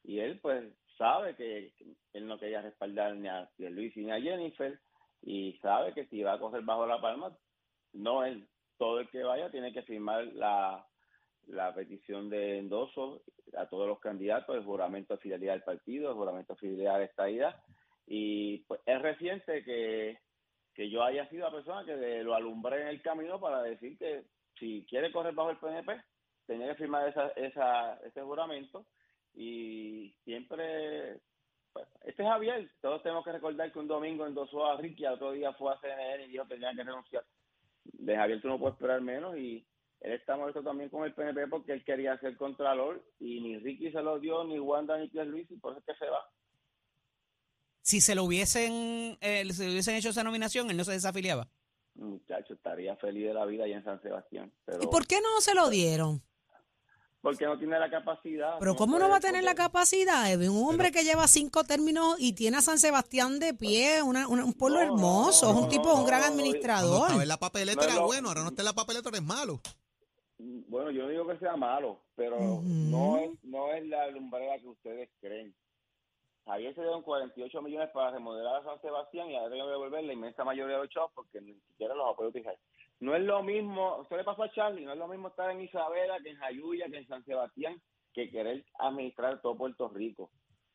Y 0.05 0.21
él, 0.21 0.41
pues, 0.41 0.65
sabe 0.97 1.37
que 1.37 1.73
él 2.15 2.27
no 2.27 2.39
quería 2.39 2.63
respaldar 2.63 3.15
ni 3.17 3.29
a 3.29 3.49
Luis 3.59 3.95
ni 3.97 4.11
a 4.11 4.21
Jennifer. 4.21 4.79
Y 5.23 5.59
sabe 5.61 5.93
que 5.93 6.07
si 6.07 6.23
va 6.23 6.35
a 6.35 6.39
coger 6.39 6.63
bajo 6.63 6.87
la 6.87 7.01
palma, 7.01 7.37
no 7.93 8.25
él. 8.25 8.49
Todo 8.79 9.01
el 9.01 9.11
que 9.11 9.23
vaya 9.23 9.51
tiene 9.51 9.73
que 9.73 9.83
firmar 9.83 10.25
la, 10.29 10.87
la 11.49 11.75
petición 11.75 12.31
de 12.31 12.59
endoso 12.59 13.23
a 13.57 13.67
todos 13.67 13.89
los 13.89 13.99
candidatos, 13.99 14.55
el 14.57 14.65
juramento 14.65 15.15
de 15.15 15.21
fidelidad 15.21 15.55
del 15.55 15.63
partido, 15.63 16.11
el 16.11 16.17
juramento 16.17 16.55
de 16.55 16.61
fidelidad 16.61 16.99
de 16.99 17.05
esta 17.07 17.29
ida. 17.29 17.63
Y 18.07 18.59
pues 18.65 18.81
es 18.87 19.03
reciente 19.03 19.65
que 19.65 20.19
que 20.79 20.89
yo 20.89 21.03
haya 21.03 21.29
sido 21.29 21.45
la 21.45 21.51
persona 21.51 21.85
que 21.85 22.23
lo 22.23 22.37
alumbré 22.37 22.83
en 22.83 22.87
el 22.87 23.03
camino 23.03 23.41
para 23.41 23.65
decir 23.65 23.99
que 23.99 24.23
si 24.61 24.87
quiere 24.89 25.11
correr 25.11 25.35
bajo 25.35 25.51
el 25.51 25.57
PNP, 25.57 26.01
tenía 26.47 26.69
que 26.69 26.77
firmar 26.77 27.09
esa, 27.09 27.31
esa, 27.31 27.95
ese 28.05 28.23
juramento 28.23 28.87
y 29.35 30.15
siempre, 30.23 31.19
pues, 31.73 31.85
este 32.05 32.23
es 32.23 32.29
Javier, 32.29 32.71
todos 32.81 33.03
tenemos 33.03 33.25
que 33.25 33.33
recordar 33.33 33.73
que 33.73 33.79
un 33.81 33.89
domingo 33.89 34.25
endosó 34.25 34.67
a 34.67 34.77
Ricky, 34.77 35.05
al 35.05 35.15
otro 35.15 35.33
día 35.33 35.53
fue 35.55 35.73
a 35.73 35.81
CNN 35.81 36.25
y 36.25 36.29
dijo 36.29 36.45
que 36.45 36.55
tenía 36.55 36.73
que 36.73 36.85
renunciar. 36.85 37.25
De 37.83 38.15
Javier 38.15 38.41
tú 38.41 38.47
no 38.47 38.61
puedes 38.61 38.77
esperar 38.77 39.01
menos 39.01 39.37
y 39.37 39.67
él 39.99 40.13
está 40.13 40.37
molesto 40.37 40.63
también 40.63 40.91
con 40.91 41.05
el 41.05 41.13
PNP 41.13 41.49
porque 41.49 41.73
él 41.73 41.83
quería 41.83 42.17
ser 42.19 42.37
contralor 42.37 43.03
y 43.19 43.41
ni 43.41 43.59
Ricky 43.59 43.91
se 43.91 44.01
lo 44.01 44.21
dio, 44.21 44.45
ni 44.45 44.61
Wanda, 44.61 44.97
ni 44.97 45.09
Pierre 45.09 45.29
Luis 45.29 45.51
y 45.51 45.57
por 45.57 45.73
eso 45.73 45.81
es 45.81 45.87
que 45.87 46.05
se 46.05 46.09
va. 46.09 46.25
Si 47.89 48.03
se 48.03 48.15
lo 48.15 48.25
hubiesen, 48.25 49.17
eh, 49.23 49.45
si 49.51 49.63
le 49.65 49.71
hubiesen 49.71 49.95
hecho 49.95 50.11
esa 50.11 50.23
nominación, 50.23 50.71
él 50.71 50.77
no 50.77 50.85
se 50.85 50.93
desafiliaba. 50.93 51.49
Muchacho, 51.95 52.53
estaría 52.53 52.95
feliz 52.97 53.29
de 53.29 53.33
la 53.33 53.47
vida 53.47 53.65
allá 53.65 53.79
en 53.79 53.85
San 53.85 53.99
Sebastián. 54.03 54.53
Pero... 54.67 54.83
¿Y 54.83 54.87
por 54.89 55.07
qué 55.07 55.23
no 55.23 55.41
se 55.41 55.55
lo 55.55 55.71
dieron? 55.71 56.23
Porque 57.23 57.47
no 57.47 57.57
tiene 57.59 57.79
la 57.79 57.89
capacidad. 57.89 58.57
Pero 58.61 58.77
¿cómo 58.77 58.99
no 58.99 59.09
va 59.09 59.17
a 59.17 59.21
tener 59.21 59.43
la 59.43 59.55
capacidad? 59.55 60.31
Un 60.39 60.69
hombre 60.69 60.93
que 60.93 61.03
lleva 61.03 61.27
cinco 61.29 61.65
términos 61.65 62.17
y 62.19 62.35
tiene 62.35 62.59
a 62.59 62.61
San 62.61 62.79
Sebastián 62.79 63.39
de 63.41 63.55
pie, 63.55 64.03
una- 64.03 64.29
una- 64.29 64.45
un 64.45 64.53
pueblo 64.53 64.81
No, 64.81 64.85
hermoso, 64.85 65.47
no, 65.47 65.53
es 65.53 65.57
un 65.57 65.63
no, 65.63 65.69
tipo, 65.71 65.95
un 65.95 66.05
gran 66.05 66.25
administrador. 66.25 67.05
estaba 67.07 67.23
en 67.23 67.29
la 67.29 67.39
papeleta 67.39 67.81
No, 67.81 67.87
era 67.89 67.95
no. 68.01 68.05
bueno, 68.07 68.29
ahora 68.29 68.43
no 68.43 68.49
está 68.51 68.61
en 68.61 68.67
la 68.67 68.75
papeleta, 68.75 69.09
es 69.15 69.23
malo. 69.23 69.61
Bueno, 70.37 70.91
yo 70.91 71.05
no 71.05 71.09
digo 71.09 71.27
que 71.27 71.39
sea 71.39 71.57
malo, 71.57 72.03
pero 72.15 72.61
no 72.63 73.17
es 73.17 73.31
no 73.45 73.73
es 73.73 73.85
la 73.89 74.09
lumbrera 74.11 74.59
que 74.61 74.69
ustedes 74.69 75.09
creen. 75.23 75.55
Javier 76.49 76.75
se 76.75 76.81
dieron 76.81 77.03
48 77.03 77.63
millones 77.63 77.91
para 77.91 78.11
remodelar 78.11 78.57
a 78.57 78.65
San 78.65 78.81
Sebastián 78.81 79.31
y 79.31 79.37
ahora 79.37 79.51
tengo 79.51 79.67
que 79.67 79.71
devolver 79.73 80.05
la 80.05 80.13
inmensa 80.15 80.45
mayoría 80.45 80.77
de 80.77 80.83
los 80.83 80.91
chavos 80.91 81.13
porque 81.15 81.41
ni 81.41 81.55
siquiera 81.55 81.95
los 81.95 82.11
apoyo 82.11 82.31
utilizar. 82.31 82.57
No 83.01 83.15
es 83.15 83.23
lo 83.23 83.43
mismo, 83.43 84.01
esto 84.03 84.17
le 84.17 84.25
pasó 84.25 84.43
a 84.45 84.53
Charlie, 84.53 84.85
no 84.85 84.93
es 84.93 84.99
lo 84.99 85.07
mismo 85.09 85.29
estar 85.29 85.51
en 85.51 85.61
Isabela 85.61 86.19
que 86.21 86.31
en 86.31 86.37
Jayuya, 86.39 86.87
que 86.91 86.97
en 86.99 87.07
San 87.07 87.25
Sebastián, 87.25 87.81
que 88.13 88.31
querer 88.31 88.65
administrar 88.79 89.41
todo 89.41 89.57
Puerto 89.57 89.89
Rico. 89.89 90.31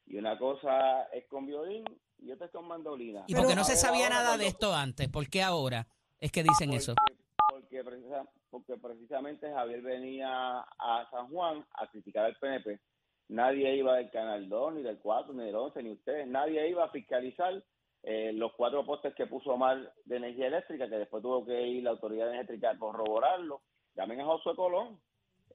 Y 0.05 0.17
una 0.17 0.37
cosa 0.37 1.03
es 1.11 1.25
con 1.27 1.45
violín 1.47 1.83
y 2.19 2.31
otra 2.31 2.45
es 2.45 2.51
con 2.51 2.67
mandolina. 2.67 3.23
¿Y 3.27 3.35
por 3.35 3.47
qué 3.47 3.55
no 3.55 3.63
se 3.63 3.75
sabía 3.75 4.05
ahora 4.05 4.15
nada 4.15 4.27
cuando- 4.29 4.43
de 4.43 4.49
esto 4.49 4.73
antes? 4.73 5.09
¿Por 5.09 5.27
qué 5.29 5.41
ahora 5.41 5.87
es 6.19 6.31
que 6.31 6.43
dicen 6.43 6.71
eso? 6.71 6.93
porque, 6.95 7.23
porque, 7.49 7.83
precisa- 7.83 8.29
porque 8.51 8.77
precisamente 8.77 9.51
Javier 9.51 9.81
venía 9.81 10.59
a 10.59 11.07
San 11.09 11.27
Juan 11.29 11.65
a 11.73 11.87
criticar 11.87 12.25
al 12.25 12.35
PNP. 12.37 12.79
Nadie 13.33 13.75
iba 13.77 13.95
del 13.95 14.11
Canal 14.11 14.47
2, 14.47 14.75
ni 14.75 14.81
del 14.83 14.99
4, 14.99 15.33
ni 15.33 15.45
del 15.45 15.55
11, 15.55 15.81
ni 15.81 15.91
ustedes. 15.91 16.27
Nadie 16.27 16.69
iba 16.69 16.83
a 16.85 16.89
fiscalizar 16.89 17.63
eh, 18.03 18.31
los 18.33 18.53
cuatro 18.53 18.85
postes 18.85 19.15
que 19.15 19.25
puso 19.25 19.51
Omar 19.53 19.91
de 20.05 20.17
energía 20.17 20.47
eléctrica, 20.47 20.87
que 20.87 20.97
después 20.97 21.23
tuvo 21.23 21.43
que 21.43 21.65
ir 21.67 21.83
la 21.83 21.89
autoridad 21.91 22.31
eléctrica 22.31 22.69
a 22.71 22.77
corroborarlo. 22.77 23.61
Llamen 23.95 24.21
a 24.21 24.25
Josué 24.25 24.55
Colón. 24.55 24.99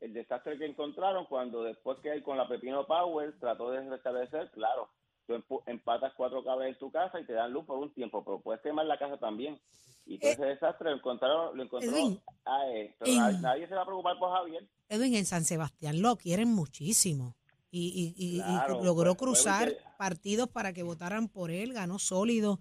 El 0.01 0.13
desastre 0.13 0.59
que 0.59 0.67
encontraron 0.67 1.27
cuando 1.27 1.63
después 1.63 1.99
que 2.03 2.11
él 2.13 2.23
con 2.23 2.37
la 2.37 2.49
Pepino 2.49 2.87
Power 2.87 3.39
trató 3.39 3.71
de 3.71 3.89
restablecer, 3.89 4.51
claro, 4.53 4.89
tú 5.27 5.41
empatas 5.67 6.13
cuatro 6.17 6.43
cables 6.43 6.69
en 6.73 6.79
tu 6.79 6.91
casa 6.91 7.21
y 7.21 7.27
te 7.27 7.33
dan 7.33 7.53
luz 7.53 7.65
por 7.65 7.79
un 7.79 7.93
tiempo, 7.95 8.25
pero 8.25 8.41
puedes 8.41 8.61
quemar 8.63 8.87
la 8.87 8.99
casa 8.99 9.19
también. 9.19 9.61
Y 10.07 10.19
todo 10.19 10.31
Eh, 10.31 10.35
ese 10.35 10.45
desastre 10.47 10.91
lo 10.91 10.97
encontraron, 10.97 11.57
lo 11.57 11.63
encontró 11.63 11.91
Edwin, 11.91 12.19
a 12.45 12.67
él. 12.69 12.95
Pero 12.99 13.13
en- 13.13 13.19
nadie, 13.19 13.39
nadie 13.41 13.69
se 13.69 13.75
va 13.75 13.83
a 13.83 13.87
preocupar 13.87 14.19
por 14.19 14.31
Javier. 14.33 14.67
Edwin, 14.89 15.15
en 15.15 15.27
San 15.27 15.45
Sebastián 15.45 16.01
lo 16.01 16.17
quieren 16.17 16.49
muchísimo. 16.55 17.35
Y, 17.71 18.15
y- 18.17 18.39
logró 18.83 19.15
pues, 19.15 19.19
cruzar 19.19 19.73
partidos 19.99 20.49
para 20.49 20.73
que 20.73 20.83
votaran 20.83 21.29
por 21.29 21.51
él, 21.51 21.73
ganó 21.73 21.99
sólido. 21.99 22.61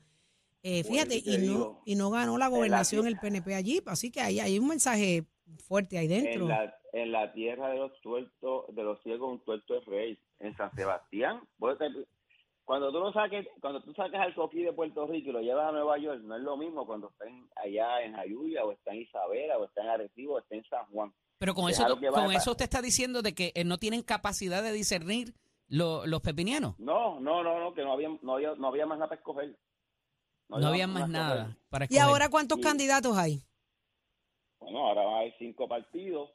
Eh, 0.64 0.84
fíjate, 0.84 1.22
te 1.22 1.32
y 1.32 1.38
no, 1.38 1.42
digo, 1.54 1.82
y 1.86 1.96
no 1.96 2.10
ganó 2.10 2.38
la 2.38 2.48
gobernación 2.50 3.08
el 3.08 3.18
PNP 3.18 3.56
allí, 3.56 3.82
así 3.86 4.12
que 4.12 4.20
ahí 4.20 4.40
hay 4.40 4.60
un 4.60 4.68
mensaje 4.68 5.26
fuerte 5.66 5.98
ahí 5.98 6.08
dentro. 6.08 6.42
En 6.44 6.48
la, 6.50 6.76
en 6.94 7.12
la 7.14 7.32
tierra 7.32 7.70
de 7.70 7.78
los 7.78 8.02
tuertos, 8.02 8.66
de 8.76 8.84
los 8.84 9.02
ciegos, 9.04 9.32
un 9.32 9.40
tuerto 9.46 9.78
es 9.78 9.86
rey. 9.86 10.20
En 10.40 10.56
San 10.58 10.74
Sebastián, 10.76 11.42
cuando 12.66 12.92
tú 12.92 13.00
lo 13.00 13.14
saques, 13.14 13.48
cuando 13.62 13.82
tú 13.82 13.94
sacas 13.94 14.20
al 14.20 14.36
coquí 14.36 14.62
de 14.62 14.74
Puerto 14.74 15.08
Rico 15.08 15.30
y 15.30 15.34
lo 15.34 15.40
llevas 15.42 15.70
a 15.70 15.72
Nueva 15.72 15.98
York, 16.00 16.22
no 16.24 16.36
es 16.36 16.42
lo 16.42 16.58
mismo 16.58 16.86
cuando 16.86 17.10
está 17.10 17.26
en- 17.26 17.48
allá 17.56 18.02
en 18.04 18.14
Jayuya, 18.14 18.66
o 18.66 18.74
está 18.74 18.92
en 18.92 19.02
Isabela, 19.04 19.58
o 19.58 19.66
está 19.66 19.82
en 19.84 19.88
Arecibo, 19.90 20.34
o 20.34 20.40
está 20.40 20.56
en 20.56 20.66
San 20.66 20.86
Juan. 20.88 21.14
Pero 21.40 21.54
con 21.54 21.70
Es 21.70 21.80
eso, 21.80 22.00
con 22.12 22.32
eso 22.32 22.52
usted 22.52 22.64
está 22.64 22.82
diciendo 22.82 23.22
de 23.22 23.36
que 23.36 23.52
eh, 23.56 23.64
no 23.64 23.78
tienen 23.78 24.02
capacidad 24.02 24.64
de 24.64 24.72
discernir 24.72 25.36
lo- 25.68 26.06
los 26.08 26.22
pepinianos. 26.22 26.80
No, 26.80 27.20
no, 27.20 27.44
no, 27.44 27.60
no, 27.60 27.74
que 27.74 27.84
no 27.84 27.94
había, 27.94 28.10
no 28.22 28.34
había, 28.36 28.56
no 28.56 28.68
había 28.68 28.86
más 28.86 28.98
nada 28.98 29.10
para 29.10 29.20
escoger. 29.20 29.60
No, 30.50 30.66
había 30.68 30.88
más 30.88 31.10
nada 31.10 31.58
escoger. 31.72 31.88
¿Y 31.92 31.98
ahora 32.00 32.30
cuántos 32.30 32.58
Y- 32.60 32.62
candidatos 32.62 33.18
hay? 33.18 33.44
Bueno, 34.60 34.80
ahora 34.88 35.20
haber 35.20 35.34
cinco 35.38 35.68
partidos, 35.68 36.32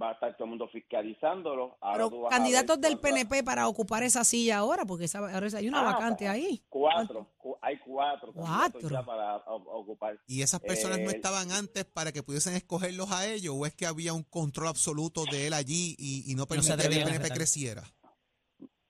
va 0.00 0.10
a 0.10 0.12
estar 0.12 0.34
todo 0.36 0.44
el 0.44 0.50
mundo 0.50 0.68
fiscalizándolo. 0.68 1.76
Ahora 1.80 2.08
Pero 2.08 2.28
candidatos 2.28 2.80
del 2.80 2.98
PNP 2.98 3.42
para 3.42 3.66
ocupar 3.68 4.02
esa 4.02 4.22
silla 4.24 4.58
ahora, 4.58 4.84
porque 4.84 5.06
esa- 5.06 5.18
ahora 5.18 5.46
hay 5.56 5.68
una 5.68 5.80
Ah, 5.80 5.92
vacante 5.94 6.26
pa- 6.26 6.30
ahí. 6.32 6.62
Cuatro, 6.68 7.26
cu- 7.38 7.56
hay 7.60 7.78
cuatro, 7.80 8.32
candidatos 8.32 8.72
Cuatro. 8.82 8.88
ya 8.90 9.02
para 9.04 9.36
o- 9.38 9.80
ocupar. 9.80 10.18
¿Y 10.26 10.42
esas 10.42 10.60
personas 10.60 10.98
no 11.00 11.10
Eh, 11.10 11.14
estaban 11.14 11.50
antes 11.50 11.84
para 11.84 12.12
que 12.12 12.22
pudiesen 12.22 12.54
escogerlos 12.54 13.10
a 13.10 13.26
ellos 13.26 13.54
o 13.58 13.66
es 13.66 13.74
que 13.74 13.86
había 13.86 14.12
un 14.12 14.22
control 14.22 14.68
absoluto 14.68 15.24
de 15.30 15.48
él 15.48 15.54
allí 15.54 15.96
y, 15.98 16.30
y 16.30 16.34
no 16.36 16.46
permitía 16.46 16.76
que 16.76 16.86
el 16.86 17.04
PNP 17.04 17.30
creciera? 17.30 17.82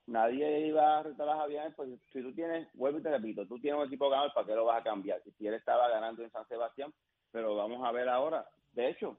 Nadie 0.06 0.66
iba 0.66 0.98
a 0.98 1.02
retar 1.04 1.28
a 1.28 1.36
Javier, 1.36 1.72
pues 1.76 1.88
si 2.12 2.20
tú 2.20 2.34
tienes, 2.34 2.66
vuelvo 2.74 2.98
y 2.98 3.02
te 3.02 3.10
repito, 3.10 3.46
tú 3.46 3.60
tienes 3.60 3.80
un 3.80 3.86
equipo 3.86 4.10
ganador, 4.10 4.32
¿para 4.34 4.44
qué 4.46 4.54
lo 4.54 4.64
vas 4.64 4.80
a 4.80 4.82
cambiar? 4.82 5.22
Si 5.38 5.46
él 5.46 5.54
estaba 5.54 5.88
ganando 5.88 6.24
en 6.24 6.32
San 6.32 6.46
Sebastián, 6.48 6.92
pero 7.30 7.54
vamos 7.54 7.86
a 7.86 7.92
ver 7.92 8.08
ahora. 8.08 8.44
De 8.72 8.90
hecho, 8.90 9.16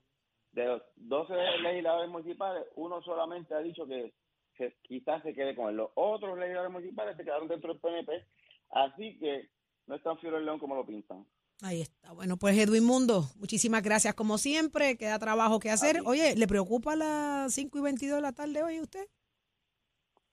de 0.52 0.66
los 0.66 0.82
12 0.96 1.34
legisladores 1.62 2.10
municipales, 2.10 2.66
uno 2.76 3.02
solamente 3.02 3.54
ha 3.54 3.60
dicho 3.60 3.86
que, 3.88 4.14
que 4.56 4.76
quizás 4.82 5.24
se 5.24 5.34
quede 5.34 5.56
con 5.56 5.70
él. 5.70 5.78
Los 5.78 5.92
otros 5.96 6.38
legisladores 6.38 6.72
municipales 6.72 7.18
se 7.18 7.24
quedaron 7.24 7.48
dentro 7.48 7.74
del 7.74 7.82
PNP, 7.82 8.26
así 8.72 9.18
que 9.20 9.50
no 9.88 9.96
es 9.96 10.04
tan 10.04 10.18
fiero 10.20 10.38
el 10.38 10.46
león 10.46 10.60
como 10.60 10.76
lo 10.76 10.86
pintan. 10.86 11.26
Ahí 11.64 11.82
está. 11.82 12.12
Bueno, 12.14 12.38
pues 12.38 12.58
Edwin 12.58 12.84
Mundo, 12.84 13.26
muchísimas 13.36 13.84
gracias 13.84 14.16
como 14.16 14.40
siempre. 14.40 14.98
Queda 14.98 15.20
trabajo 15.20 15.60
que 15.60 15.70
hacer. 15.70 16.02
Oye, 16.06 16.36
¿le 16.36 16.48
preocupa 16.48 16.96
las 16.96 17.54
5 17.54 17.78
y 17.78 17.82
22 17.82 18.16
de 18.16 18.22
la 18.22 18.32
tarde 18.32 18.64
hoy 18.64 18.78
a 18.78 18.82
usted? 18.82 19.08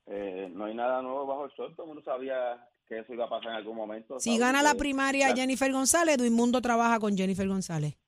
Eh, 0.07 0.49
no 0.55 0.65
hay 0.65 0.75
nada 0.75 1.03
nuevo 1.03 1.27
bajo 1.27 1.45
el 1.45 1.55
sol, 1.55 1.75
todo 1.77 1.85
el 1.85 1.89
mundo 1.89 2.03
sabía 2.03 2.67
que 2.87 3.01
eso 3.01 3.13
iba 3.13 3.27
a 3.27 3.29
pasar 3.29 3.51
en 3.51 3.57
algún 3.57 3.77
momento. 3.77 4.19
Si 4.19 4.39
gana 4.39 4.63
la 4.63 4.75
primaria 4.75 5.35
Jennifer 5.37 5.71
González, 5.71 6.17
Edwin 6.17 6.33
Mundo 6.33 6.63
trabaja 6.63 6.99
con 6.99 7.15
Jennifer 7.15 7.47
González. 7.47 7.99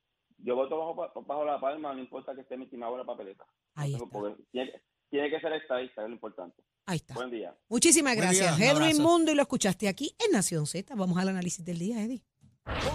Yo 0.42 0.56
voto 0.56 0.78
bajo, 0.78 1.22
bajo 1.22 1.44
la 1.44 1.60
palma, 1.60 1.94
no 1.94 2.00
importa 2.00 2.34
que 2.34 2.42
esté 2.42 2.56
mi 2.56 2.64
estimado 2.64 2.92
en 2.92 2.98
la 3.00 3.06
papeleta. 3.06 3.44
Ahí 3.74 3.94
está. 3.94 4.06
Tiene, 4.50 4.82
tiene 5.10 5.30
que 5.30 5.40
ser 5.40 5.52
estadista, 5.52 6.02
es 6.02 6.08
lo 6.08 6.14
importante. 6.14 6.62
Ahí 6.86 6.96
está. 6.96 7.14
Buen 7.14 7.30
día. 7.30 7.54
Muchísimas 7.68 8.14
Buen 8.14 8.26
gracias, 8.26 8.56
día, 8.56 8.72
Edwin. 8.72 9.02
Mundo, 9.02 9.32
y 9.32 9.34
lo 9.34 9.42
escuchaste 9.42 9.88
aquí 9.88 10.14
en 10.24 10.32
Nación 10.32 10.66
Z. 10.66 10.94
Vamos 10.94 11.18
al 11.18 11.28
análisis 11.28 11.64
del 11.64 11.78
día, 11.78 12.02
Eddie. 12.02 12.22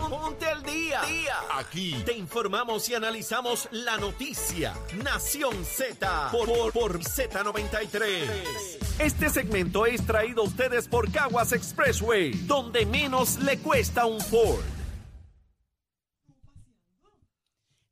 Ponte 0.10 0.46
al 0.46 0.64
día. 0.64 1.02
Aquí 1.54 1.96
te 2.06 2.14
informamos 2.14 2.88
y 2.90 2.94
analizamos 2.94 3.68
la 3.72 3.98
noticia. 3.98 4.74
Nación 5.04 5.66
Z 5.66 6.30
por, 6.32 6.48
por, 6.48 6.72
por 6.72 7.00
Z93. 7.00 9.00
Este 9.00 9.30
segmento 9.30 9.86
es 9.86 10.06
traído 10.06 10.44
a 10.44 10.46
ustedes 10.46 10.88
por 10.88 11.12
Caguas 11.12 11.52
Expressway, 11.52 12.32
donde 12.46 12.86
menos 12.86 13.40
le 13.40 13.58
cuesta 13.58 14.06
un 14.06 14.22
Ford. 14.22 14.64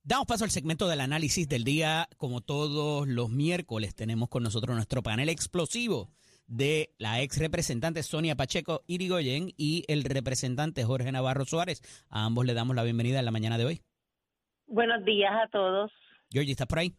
Damos 0.06 0.26
paso 0.28 0.44
al 0.44 0.52
segmento 0.52 0.88
del 0.90 1.00
análisis 1.00 1.48
del 1.48 1.64
día. 1.64 2.10
Como 2.18 2.42
todos 2.42 3.08
los 3.08 3.30
miércoles, 3.30 3.96
tenemos 3.96 4.28
con 4.30 4.44
nosotros 4.44 4.76
nuestro 4.76 5.02
panel 5.02 5.30
explosivo 5.30 6.10
de 6.46 6.94
la 6.98 7.22
ex 7.22 7.38
representante 7.40 8.04
Sonia 8.04 8.36
Pacheco 8.36 8.84
Irigoyen 8.86 9.54
y 9.56 9.86
el 9.88 10.04
representante 10.04 10.84
Jorge 10.84 11.10
Navarro 11.12 11.46
Suárez. 11.46 11.82
A 12.10 12.26
ambos 12.26 12.46
le 12.46 12.54
damos 12.54 12.76
la 12.76 12.84
bienvenida 12.84 13.20
en 13.20 13.26
la 13.26 13.32
mañana 13.32 13.58
de 13.58 13.64
hoy. 13.66 13.82
Buenos 14.68 15.06
días 15.06 15.32
a 15.42 15.48
todos. 15.50 15.90
Georgie, 16.30 16.52
¿estás 16.52 16.68
por 16.68 16.80
ahí? 16.80 16.94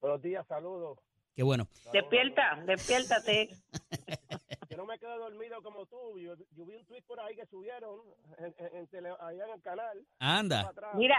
Buenos 0.00 0.22
días, 0.22 0.46
saludos. 0.46 1.00
Qué 1.34 1.42
bueno. 1.42 1.66
Despierta, 1.92 2.62
despiértate. 2.64 3.48
Yo 4.70 4.76
no 4.76 4.86
me 4.86 4.98
quedo 5.00 5.18
dormido 5.18 5.60
como 5.62 5.86
tú. 5.86 5.96
Yo, 6.20 6.34
yo 6.54 6.64
vi 6.66 6.74
un 6.76 6.84
tweet 6.84 7.02
por 7.06 7.18
ahí 7.20 7.34
que 7.34 7.46
subieron 7.46 8.00
en, 8.38 8.54
en- 8.58 8.76
en 8.76 8.86
tele- 8.88 9.16
allá 9.20 9.44
en 9.46 9.50
el 9.54 9.62
canal. 9.62 10.06
Anda. 10.20 10.72
Mira, 10.94 11.16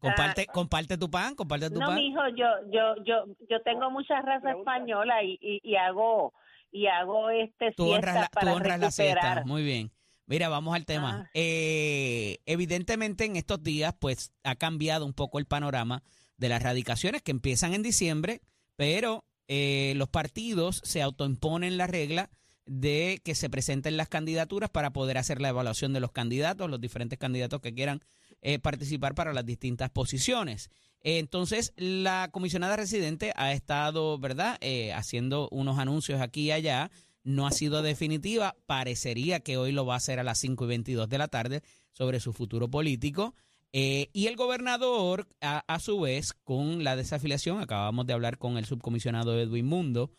comparte, 0.00 0.46
comparte 0.46 0.98
tu 0.98 1.10
pan, 1.10 1.34
comparte 1.34 1.70
tu 1.70 1.78
no, 1.78 1.86
pan. 1.86 1.94
mijo, 1.94 2.20
yo, 2.36 2.46
yo, 2.72 2.94
yo, 3.04 3.24
yo 3.48 3.62
tengo 3.62 3.90
mucha 3.90 4.20
raza 4.22 4.40
Pregunta. 4.40 4.72
española 4.72 5.22
y, 5.22 5.38
y, 5.40 5.60
y 5.62 5.76
hago 5.76 6.32
y 6.72 6.86
hago 6.86 7.30
este 7.30 7.72
Tú 7.76 7.90
honras, 7.92 8.14
la, 8.14 8.22
tú 8.26 8.28
para 8.32 8.54
honras 8.54 8.80
la 8.80 8.90
siesta. 8.90 9.42
Muy 9.44 9.62
bien. 9.62 9.92
Mira, 10.26 10.48
vamos 10.48 10.74
al 10.76 10.84
tema. 10.86 11.24
Ah. 11.24 11.30
Eh, 11.34 12.38
evidentemente 12.46 13.24
en 13.24 13.36
estos 13.36 13.62
días 13.62 13.94
pues 13.98 14.32
ha 14.44 14.54
cambiado 14.54 15.04
un 15.04 15.12
poco 15.12 15.38
el 15.38 15.46
panorama 15.46 16.02
de 16.36 16.48
las 16.48 16.62
radicaciones 16.62 17.22
que 17.22 17.32
empiezan 17.32 17.74
en 17.74 17.82
diciembre, 17.82 18.40
pero 18.76 19.24
eh, 19.48 19.94
los 19.96 20.08
partidos 20.08 20.80
se 20.84 21.02
autoimponen 21.02 21.76
la 21.76 21.88
regla 21.88 22.30
de 22.64 23.20
que 23.24 23.34
se 23.34 23.50
presenten 23.50 23.96
las 23.96 24.08
candidaturas 24.08 24.70
para 24.70 24.92
poder 24.92 25.18
hacer 25.18 25.40
la 25.40 25.48
evaluación 25.48 25.92
de 25.92 25.98
los 25.98 26.12
candidatos, 26.12 26.70
los 26.70 26.80
diferentes 26.80 27.18
candidatos 27.18 27.60
que 27.60 27.74
quieran 27.74 28.00
eh, 28.42 28.58
participar 28.58 29.14
para 29.14 29.34
las 29.34 29.44
distintas 29.44 29.90
posiciones. 29.90 30.70
Entonces, 31.02 31.72
la 31.76 32.30
comisionada 32.32 32.76
residente 32.76 33.32
ha 33.36 33.52
estado, 33.52 34.18
¿verdad?, 34.18 34.56
Eh, 34.60 34.92
haciendo 34.92 35.48
unos 35.50 35.78
anuncios 35.78 36.20
aquí 36.20 36.44
y 36.44 36.52
allá. 36.52 36.90
No 37.22 37.46
ha 37.46 37.52
sido 37.52 37.82
definitiva. 37.82 38.56
Parecería 38.66 39.40
que 39.40 39.58
hoy 39.58 39.72
lo 39.72 39.84
va 39.84 39.94
a 39.94 39.96
hacer 39.98 40.18
a 40.18 40.24
las 40.24 40.38
5 40.38 40.64
y 40.64 40.68
22 40.68 41.08
de 41.08 41.18
la 41.18 41.28
tarde 41.28 41.62
sobre 41.92 42.18
su 42.18 42.32
futuro 42.32 42.70
político. 42.70 43.34
Eh, 43.72 44.08
y 44.14 44.26
el 44.26 44.36
gobernador, 44.36 45.28
a, 45.42 45.78
su 45.78 46.00
vez, 46.00 46.32
con 46.32 46.82
la 46.82 46.96
desafiliación, 46.96 47.60
acabamos 47.60 48.06
de 48.06 48.14
hablar 48.14 48.38
con 48.38 48.56
el 48.56 48.64
subcomisionado 48.64 49.38
Edwin 49.38 49.66
Mundo, 49.66 50.10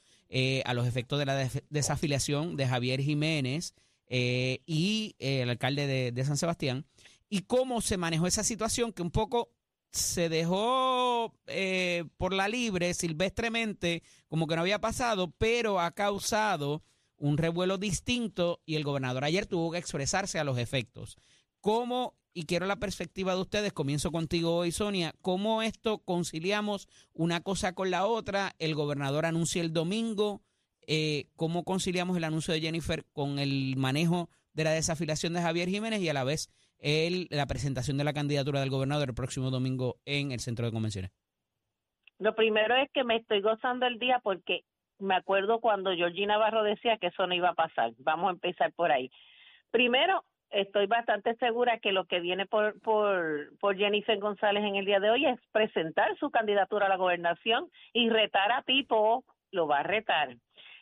a 0.64 0.74
los 0.74 0.88
efectos 0.88 1.20
de 1.20 1.26
la 1.26 1.50
desafiliación 1.70 2.56
de 2.56 2.66
Javier 2.66 3.02
Jiménez 3.02 3.74
y 4.08 5.16
el 5.20 5.50
alcalde 5.50 5.88
de, 5.88 6.12
de 6.14 6.24
San 6.24 6.38
Sebastián, 6.38 6.86
y 7.32 7.44
cómo 7.44 7.80
se 7.80 7.96
manejó 7.96 8.28
esa 8.28 8.44
situación 8.44 8.92
que 8.92 9.02
un 9.02 9.10
poco 9.10 9.50
se 9.90 10.28
dejó 10.28 11.34
eh, 11.48 12.04
por 12.18 12.34
la 12.34 12.50
libre, 12.50 12.94
silvestremente, 12.94 14.04
como 14.28 14.48
que 14.48 14.56
no 14.56 14.62
había 14.62 14.82
pasado, 14.82 15.34
pero 15.38 15.80
ha 15.80 15.92
causado 15.92 16.84
un 17.16 17.38
revuelo 17.38 17.78
distinto 17.78 18.60
y 18.66 18.76
el 18.76 18.84
gobernador 18.84 19.24
ayer 19.24 19.46
tuvo 19.46 19.72
que 19.72 19.78
expresarse 19.78 20.40
a 20.40 20.44
los 20.44 20.58
efectos. 20.58 21.18
¿Cómo, 21.62 22.18
y 22.34 22.44
quiero 22.44 22.66
la 22.66 22.80
perspectiva 22.80 23.34
de 23.34 23.42
ustedes, 23.42 23.72
comienzo 23.72 24.12
contigo 24.12 24.54
hoy, 24.58 24.74
Sonia, 24.74 25.16
cómo 25.22 25.62
esto 25.62 26.00
conciliamos 26.00 26.90
una 27.14 27.40
cosa 27.40 27.74
con 27.74 27.92
la 27.92 28.06
otra? 28.06 28.56
El 28.60 28.76
gobernador 28.76 29.26
anuncia 29.26 29.62
el 29.62 29.72
domingo, 29.72 30.42
eh, 30.86 31.30
¿cómo 31.38 31.64
conciliamos 31.64 32.18
el 32.18 32.26
anuncio 32.26 32.54
de 32.54 32.60
Jennifer 32.60 33.06
con 33.14 33.40
el 33.40 33.78
manejo 33.78 34.30
de 34.54 34.64
la 34.64 34.72
desafiliación 34.72 35.34
de 35.34 35.42
Javier 35.42 35.70
Jiménez 35.70 36.02
y 36.02 36.10
a 36.10 36.14
la 36.14 36.24
vez 36.24 36.50
el, 36.80 37.28
la 37.30 37.46
presentación 37.46 37.98
de 37.98 38.04
la 38.04 38.14
candidatura 38.14 38.60
del 38.60 38.70
gobernador 38.70 39.10
el 39.10 39.16
próximo 39.16 39.50
domingo 39.52 39.98
en 40.06 40.32
el 40.32 40.40
centro 40.40 40.66
de 40.66 40.72
convenciones? 40.72 41.12
Lo 42.20 42.36
primero 42.36 42.76
es 42.76 42.90
que 42.92 43.04
me 43.04 43.16
estoy 43.16 43.42
gozando 43.42 43.88
el 43.88 43.98
día 43.98 44.20
porque 44.24 44.64
me 45.00 45.16
acuerdo 45.16 45.60
cuando 45.60 45.94
Georgina 45.96 46.34
Navarro 46.34 46.64
decía 46.64 46.98
que 46.98 47.08
eso 47.08 47.26
no 47.26 47.34
iba 47.34 47.50
a 47.50 47.56
pasar. 47.56 47.94
Vamos 47.98 48.30
a 48.30 48.34
empezar 48.34 48.72
por 48.74 48.92
ahí. 48.92 49.10
Primero, 49.72 50.24
estoy 50.52 50.86
bastante 50.86 51.36
segura 51.38 51.80
que 51.80 51.92
lo 51.92 52.06
que 52.06 52.20
viene 52.20 52.46
por, 52.46 52.80
por, 52.82 53.58
por 53.60 53.78
Jennifer 53.78 54.20
González 54.20 54.64
en 54.64 54.76
el 54.76 54.86
día 54.86 55.00
de 55.00 55.10
hoy 55.10 55.26
es 55.26 55.40
presentar 55.52 56.16
su 56.18 56.30
candidatura 56.30 56.86
a 56.86 56.90
la 56.90 56.98
gobernación 56.98 57.70
y 57.94 58.10
retar 58.10 58.52
a 58.52 58.62
Pipo, 58.62 59.24
lo 59.52 59.68
va 59.68 59.80
a 59.80 59.84
retar. 59.84 60.36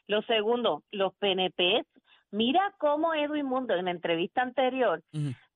Lo 0.07 0.21
segundo, 0.23 0.83
los 0.91 1.13
PNP, 1.15 1.83
mira 2.31 2.73
cómo 2.77 3.13
Edwin 3.13 3.45
Mundo 3.45 3.73
en 3.75 3.85
la 3.85 3.91
entrevista 3.91 4.41
anterior 4.41 5.01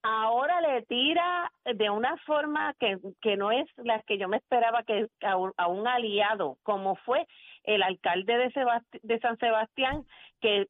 ahora 0.06 0.60
le 0.60 0.82
tira 0.84 1.51
de 1.63 1.89
una 1.89 2.18
forma 2.25 2.74
que, 2.80 2.98
que 3.22 3.38
no 3.38 3.51
es 3.51 3.65
la 3.77 4.01
que 4.01 4.18
yo 4.18 4.27
me 4.27 4.38
esperaba 4.38 4.84
que 4.84 5.08
a 5.22 5.38
un, 5.38 5.53
a 5.56 5.68
un 5.68 5.88
aliado, 5.88 6.58
como 6.63 6.96
fue 6.98 7.25
el 7.63 7.82
alcalde 7.84 8.38
de, 8.38 8.51
Sebasti- 8.51 9.00
de 9.01 9.20
San 9.20 9.38
Sebastián, 9.38 10.03
que 10.42 10.68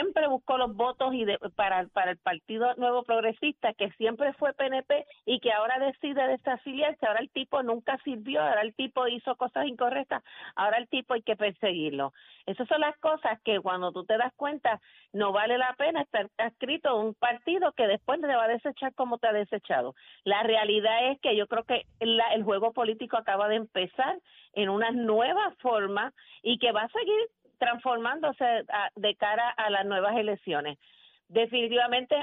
siempre 0.00 0.26
buscó 0.28 0.56
los 0.56 0.74
votos 0.74 1.12
y 1.12 1.26
de, 1.26 1.38
para, 1.56 1.86
para 1.88 2.12
el 2.12 2.16
Partido 2.16 2.74
Nuevo 2.76 3.02
Progresista, 3.02 3.74
que 3.74 3.90
siempre 3.92 4.32
fue 4.34 4.54
PNP 4.54 5.04
y 5.26 5.40
que 5.40 5.52
ahora 5.52 5.78
decide 5.78 6.26
desafiliarse, 6.26 7.06
ahora 7.06 7.20
el 7.20 7.28
tipo 7.28 7.62
nunca 7.62 7.98
sirvió, 8.02 8.40
ahora 8.40 8.62
el 8.62 8.74
tipo 8.74 9.06
hizo 9.08 9.36
cosas 9.36 9.66
incorrectas, 9.66 10.22
ahora 10.56 10.78
el 10.78 10.88
tipo 10.88 11.12
hay 11.12 11.22
que 11.22 11.36
perseguirlo. 11.36 12.14
Esas 12.46 12.66
son 12.66 12.80
las 12.80 12.96
cosas 12.98 13.38
que 13.42 13.60
cuando 13.60 13.92
tú 13.92 14.04
te 14.04 14.16
das 14.16 14.32
cuenta 14.36 14.80
no 15.12 15.32
vale 15.32 15.58
la 15.58 15.74
pena 15.76 16.00
estar 16.00 16.30
escrito 16.38 16.96
un 16.96 17.14
partido 17.14 17.72
que 17.72 17.86
después 17.86 18.20
te 18.22 18.26
va 18.26 18.44
a 18.44 18.48
desechar 18.48 18.94
como 18.94 19.18
te 19.18 19.28
ha 19.28 19.32
desechado. 19.32 19.94
La 20.24 20.42
realidad 20.42 21.10
es 21.10 21.20
que 21.20 21.36
yo 21.36 21.46
creo 21.46 21.64
que 21.64 21.84
la, 22.00 22.32
el 22.32 22.42
juego 22.42 22.72
político 22.72 23.18
acaba 23.18 23.48
de 23.48 23.56
empezar 23.56 24.18
en 24.54 24.70
una 24.70 24.92
nueva 24.92 25.54
forma 25.58 26.14
y 26.42 26.58
que 26.58 26.72
va 26.72 26.82
a 26.82 26.88
seguir 26.88 27.28
transformándose 27.60 28.44
de 28.96 29.14
cara 29.14 29.50
a 29.50 29.70
las 29.70 29.86
nuevas 29.86 30.16
elecciones. 30.16 30.78
Definitivamente 31.28 32.16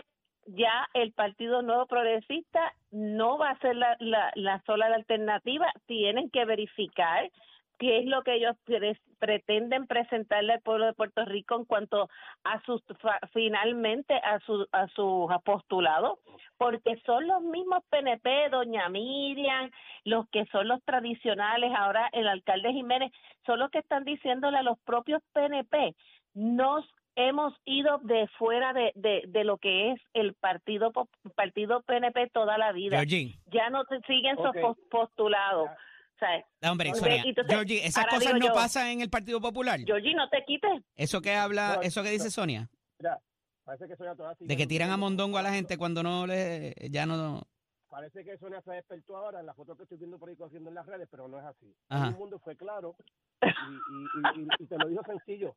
ya 0.47 0.89
el 0.93 1.13
Partido 1.13 1.61
Nuevo 1.61 1.85
Progresista 1.85 2.73
no 2.91 3.37
va 3.37 3.51
a 3.51 3.59
ser 3.59 3.75
la, 3.75 3.95
la, 3.99 4.31
la 4.35 4.61
sola 4.65 4.87
alternativa, 4.87 5.71
tienen 5.85 6.29
que 6.29 6.43
verificar 6.43 7.29
qué 7.77 7.99
es 7.99 8.05
lo 8.05 8.21
que 8.23 8.35
ellos 8.35 8.55
pre- 8.65 8.99
pretenden 9.19 9.87
presentarle 9.87 10.53
al 10.53 10.61
pueblo 10.61 10.85
de 10.85 10.93
Puerto 10.93 11.23
Rico 11.25 11.55
en 11.55 11.65
cuanto 11.65 12.09
a 12.43 12.61
sus 12.65 12.81
fa- 12.99 13.19
finalmente 13.33 14.13
a 14.15 14.39
su 14.41 14.67
a 14.71 14.87
sus 14.89 15.29
postulados 15.43 16.19
porque 16.57 16.95
son 17.05 17.27
los 17.27 17.41
mismos 17.41 17.83
PNP 17.89 18.49
doña 18.49 18.89
Miriam 18.89 19.69
los 20.03 20.27
que 20.29 20.45
son 20.47 20.67
los 20.67 20.83
tradicionales 20.83 21.71
ahora 21.75 22.09
el 22.13 22.27
alcalde 22.27 22.73
Jiménez 22.73 23.11
son 23.45 23.59
los 23.59 23.69
que 23.71 23.79
están 23.79 24.03
diciéndole 24.03 24.57
a 24.57 24.63
los 24.63 24.77
propios 24.79 25.21
PNP 25.33 25.95
nos 26.33 26.85
hemos 27.15 27.53
ido 27.65 27.97
de 28.03 28.27
fuera 28.37 28.73
de, 28.73 28.91
de, 28.93 29.23
de 29.27 29.43
lo 29.43 29.57
que 29.57 29.91
es 29.91 30.01
el 30.13 30.35
partido 30.35 30.91
partido 31.35 31.81
PNP 31.81 32.29
toda 32.29 32.59
la 32.59 32.71
vida. 32.71 32.97
Georgie, 32.97 33.39
ya 33.47 33.71
no 33.71 33.85
te 33.85 33.99
siguen 34.01 34.35
sus 34.35 34.45
pos- 34.61 34.77
postulados 34.91 35.69
o 36.17 36.19
sea, 36.19 36.45
no, 36.61 36.71
hombre, 36.71 36.93
Sonia, 36.95 37.21
entonces, 37.23 37.53
Georgie, 37.53 37.85
esas 37.85 37.97
ahora 38.05 38.09
cosas 38.17 38.33
digo 38.33 38.39
no 38.39 38.45
yo- 38.47 38.53
pasan 38.53 38.87
en 38.87 39.01
el 39.01 39.09
Partido 39.09 39.39
Popular. 39.39 39.79
Georgie, 39.85 40.15
no 40.15 40.27
te 40.29 40.43
quites 40.45 40.83
Eso 40.95 41.21
que 41.21 41.35
habla, 41.35 41.75
No, 41.75 41.81
eso 41.83 42.01
que 42.03 42.09
dice. 42.09 42.31
Sonia, 42.31 42.69
Mira, 42.99 43.19
parece 43.63 43.87
que 43.87 43.95
Sonia 43.95 44.15
todavía 44.15 44.37
de 44.39 44.57
que 44.57 44.65
tiran 44.67 44.89
a 44.89 44.97
mondongo 44.97 45.37
a 45.37 45.43
la 45.43 45.51
gente 45.53 45.77
cuando 45.77 46.01
no 46.01 46.25
le, 46.25 46.73
ya 46.89 47.05
no, 47.05 47.41
Parece 47.89 48.23
que 48.25 48.37
Sonia 48.37 48.61
se 48.61 48.71
despertó 48.71 49.15
ahora 49.15 49.39
en 49.39 49.45
la 49.45 49.53
foto 49.53 49.75
que 49.77 49.83
estoy 49.83 49.97
viendo 49.97 50.19
por 50.19 50.27
ahí 50.29 50.35
corriendo 50.35 50.69
en 50.69 50.75
las 50.75 50.85
redes, 50.85 51.07
pero 51.09 51.27
no 51.27 51.39
es 51.39 51.45
así. 51.45 51.73
Ajá. 51.89 52.03
Todo 52.05 52.11
el 52.13 52.17
mundo 52.19 52.39
fue 52.39 52.55
claro 52.57 52.95
y, 53.41 53.47
y, 53.47 54.39
y, 54.41 54.41
y- 54.41 54.63
y 54.63 54.67
te 54.67 54.77
lo 54.77 54.87
dijo 54.89 55.03
sencillo, 55.03 55.55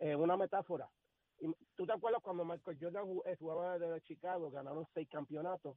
eh, 0.00 0.14
una 0.16 0.36
metáfora. 0.36 0.88
Y 1.40 1.46
¿Tú 1.76 1.86
te 1.86 1.92
acuerdas 1.92 2.22
cuando 2.22 2.44
Michael 2.44 2.78
Jordan 2.80 3.04
eh, 3.26 3.36
jugaba 3.38 3.78
de 3.78 4.00
Chicago, 4.02 4.50
ganaron 4.50 4.86
seis 4.94 5.08
campeonatos? 5.10 5.76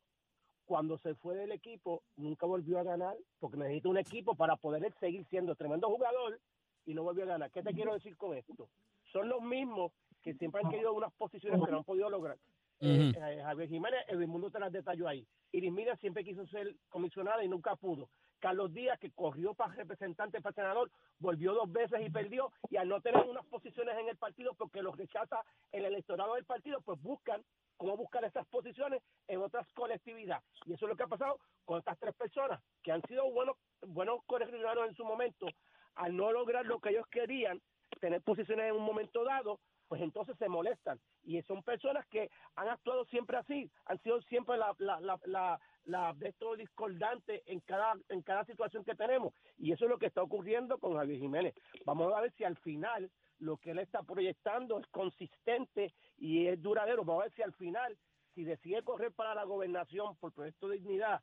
Cuando 0.66 0.98
se 1.00 1.16
fue 1.16 1.36
del 1.36 1.52
equipo, 1.52 2.04
nunca 2.16 2.46
volvió 2.46 2.80
a 2.80 2.84
ganar, 2.84 3.18
porque 3.40 3.58
necesita 3.58 3.90
un 3.90 3.98
equipo 3.98 4.36
para 4.36 4.56
poder 4.56 4.94
seguir 5.00 5.26
siendo 5.30 5.56
tremendo 5.56 5.90
jugador 5.90 6.40
y 6.86 6.94
no 6.94 7.04
volvió 7.04 7.24
a 7.24 7.28
ganar. 7.28 7.52
¿Qué 7.52 7.62
te 7.62 7.74
quiero 7.74 7.94
decir 7.94 8.16
con 8.18 8.36
esto? 8.36 8.70
Son 9.12 9.28
los 9.28 9.42
mismos 9.42 9.92
que 10.22 10.34
siempre 10.36 10.62
han 10.64 10.72
querido 10.72 10.94
unas 10.94 11.14
posiciones 11.14 11.62
que 11.64 11.72
no 11.72 11.80
han 11.80 11.84
podido 11.84 12.10
lograr. 12.10 12.38
Eh, 12.80 13.14
eh, 13.16 13.42
Javier 13.44 13.70
Jiménez, 13.70 14.02
el 14.08 14.28
mundo 14.28 14.50
te 14.52 14.60
las 14.60 14.72
detalló 14.72 15.08
ahí. 15.08 15.26
Iris 15.52 15.72
Mira 15.72 15.96
siempre 15.98 16.24
quiso 16.24 16.46
ser 16.48 16.76
comisionada 16.90 17.44
y 17.44 17.48
nunca 17.48 17.76
pudo. 17.76 18.10
Carlos 18.40 18.74
Díaz, 18.74 19.00
que 19.00 19.12
corrió 19.12 19.54
para 19.54 19.74
representante, 19.74 20.42
para 20.42 20.54
senador, 20.54 20.92
volvió 21.20 21.54
dos 21.54 21.72
veces 21.72 22.02
y 22.06 22.10
perdió. 22.10 22.52
Y 22.70 22.76
al 22.76 22.90
no 22.90 23.00
tener 23.00 23.26
unas 23.26 23.46
posiciones 23.46 23.98
en 23.98 24.10
el 24.10 24.18
partido, 24.18 24.54
porque 24.56 24.82
los 24.82 24.98
rechaza 24.98 25.42
el 25.72 25.86
electorado 25.86 26.36
del 26.36 26.44
partido, 26.44 26.82
pues 26.82 27.02
buscan 27.02 27.42
cómo 27.84 27.98
buscar 27.98 28.24
esas 28.24 28.48
posiciones 28.48 29.04
en 29.28 29.42
otras 29.42 29.68
colectividades. 29.74 30.46
Y 30.66 30.74
eso 30.74 30.86
es 30.86 30.90
lo 30.90 30.96
que 30.96 31.04
ha 31.04 31.08
pasado 31.08 31.38
con 31.66 31.80
estas 31.80 32.00
tres 32.00 32.16
personas, 32.16 32.62
que 32.82 32.94
han 32.94 33.02
sido 33.10 33.30
buenos, 33.30 33.58
buenos 33.82 34.22
corregidores 34.26 34.88
en 34.88 34.96
su 34.96 35.04
momento, 35.04 35.48
al 35.96 36.16
no 36.16 36.32
lograr 36.32 36.66
lo 36.66 36.80
que 36.80 36.92
ellos 36.92 37.06
querían, 37.08 37.62
tener 38.00 38.22
posiciones 38.22 38.70
en 38.70 38.78
un 38.78 38.84
momento 38.84 39.26
dado, 39.26 39.60
pues 39.90 40.02
entonces 40.02 40.38
se 40.38 40.48
molestan. 40.48 40.98
Y 41.24 41.42
son 41.42 41.62
personas 41.62 42.06
que 42.08 42.30
han 42.56 42.70
actuado 42.70 43.04
siempre 43.06 43.36
así, 43.36 43.70
han 43.86 44.02
sido 44.02 44.22
siempre 44.22 44.58
la, 44.58 44.74
la, 44.80 45.02
la, 45.02 45.20
la, 45.26 45.60
la 45.84 46.14
de 46.14 46.30
esto 46.30 46.56
discordante 46.56 47.44
en 47.46 47.60
cada, 47.60 47.96
en 48.08 48.22
cada 48.22 48.46
situación 48.46 48.86
que 48.86 48.96
tenemos. 48.96 49.34
Y 49.58 49.74
eso 49.74 49.84
es 49.84 49.92
lo 49.92 50.00
que 50.00 50.06
está 50.06 50.24
ocurriendo 50.24 50.78
con 50.78 50.96
Javier 50.96 51.20
Jiménez. 51.20 51.54
Vamos 51.86 52.14
a 52.14 52.22
ver 52.22 52.32
si 52.38 52.46
al 52.46 52.56
final 52.60 53.12
lo 53.40 53.58
que 53.58 53.72
él 53.72 53.80
está 53.80 54.04
proyectando 54.04 54.80
es 54.80 54.88
consistente 54.88 55.94
y 56.18 56.48
es 56.48 56.62
duradero. 56.62 57.04
Vamos 57.04 57.22
a 57.22 57.26
ver 57.26 57.34
si 57.36 57.42
al 57.42 57.54
final, 57.54 57.98
si 58.36 58.44
decide 58.44 58.84
correr 58.84 59.12
para 59.14 59.36
la 59.36 59.44
gobernación 59.44 60.16
por 60.18 60.34
proyecto 60.34 60.68
de 60.68 60.78
dignidad, 60.78 61.22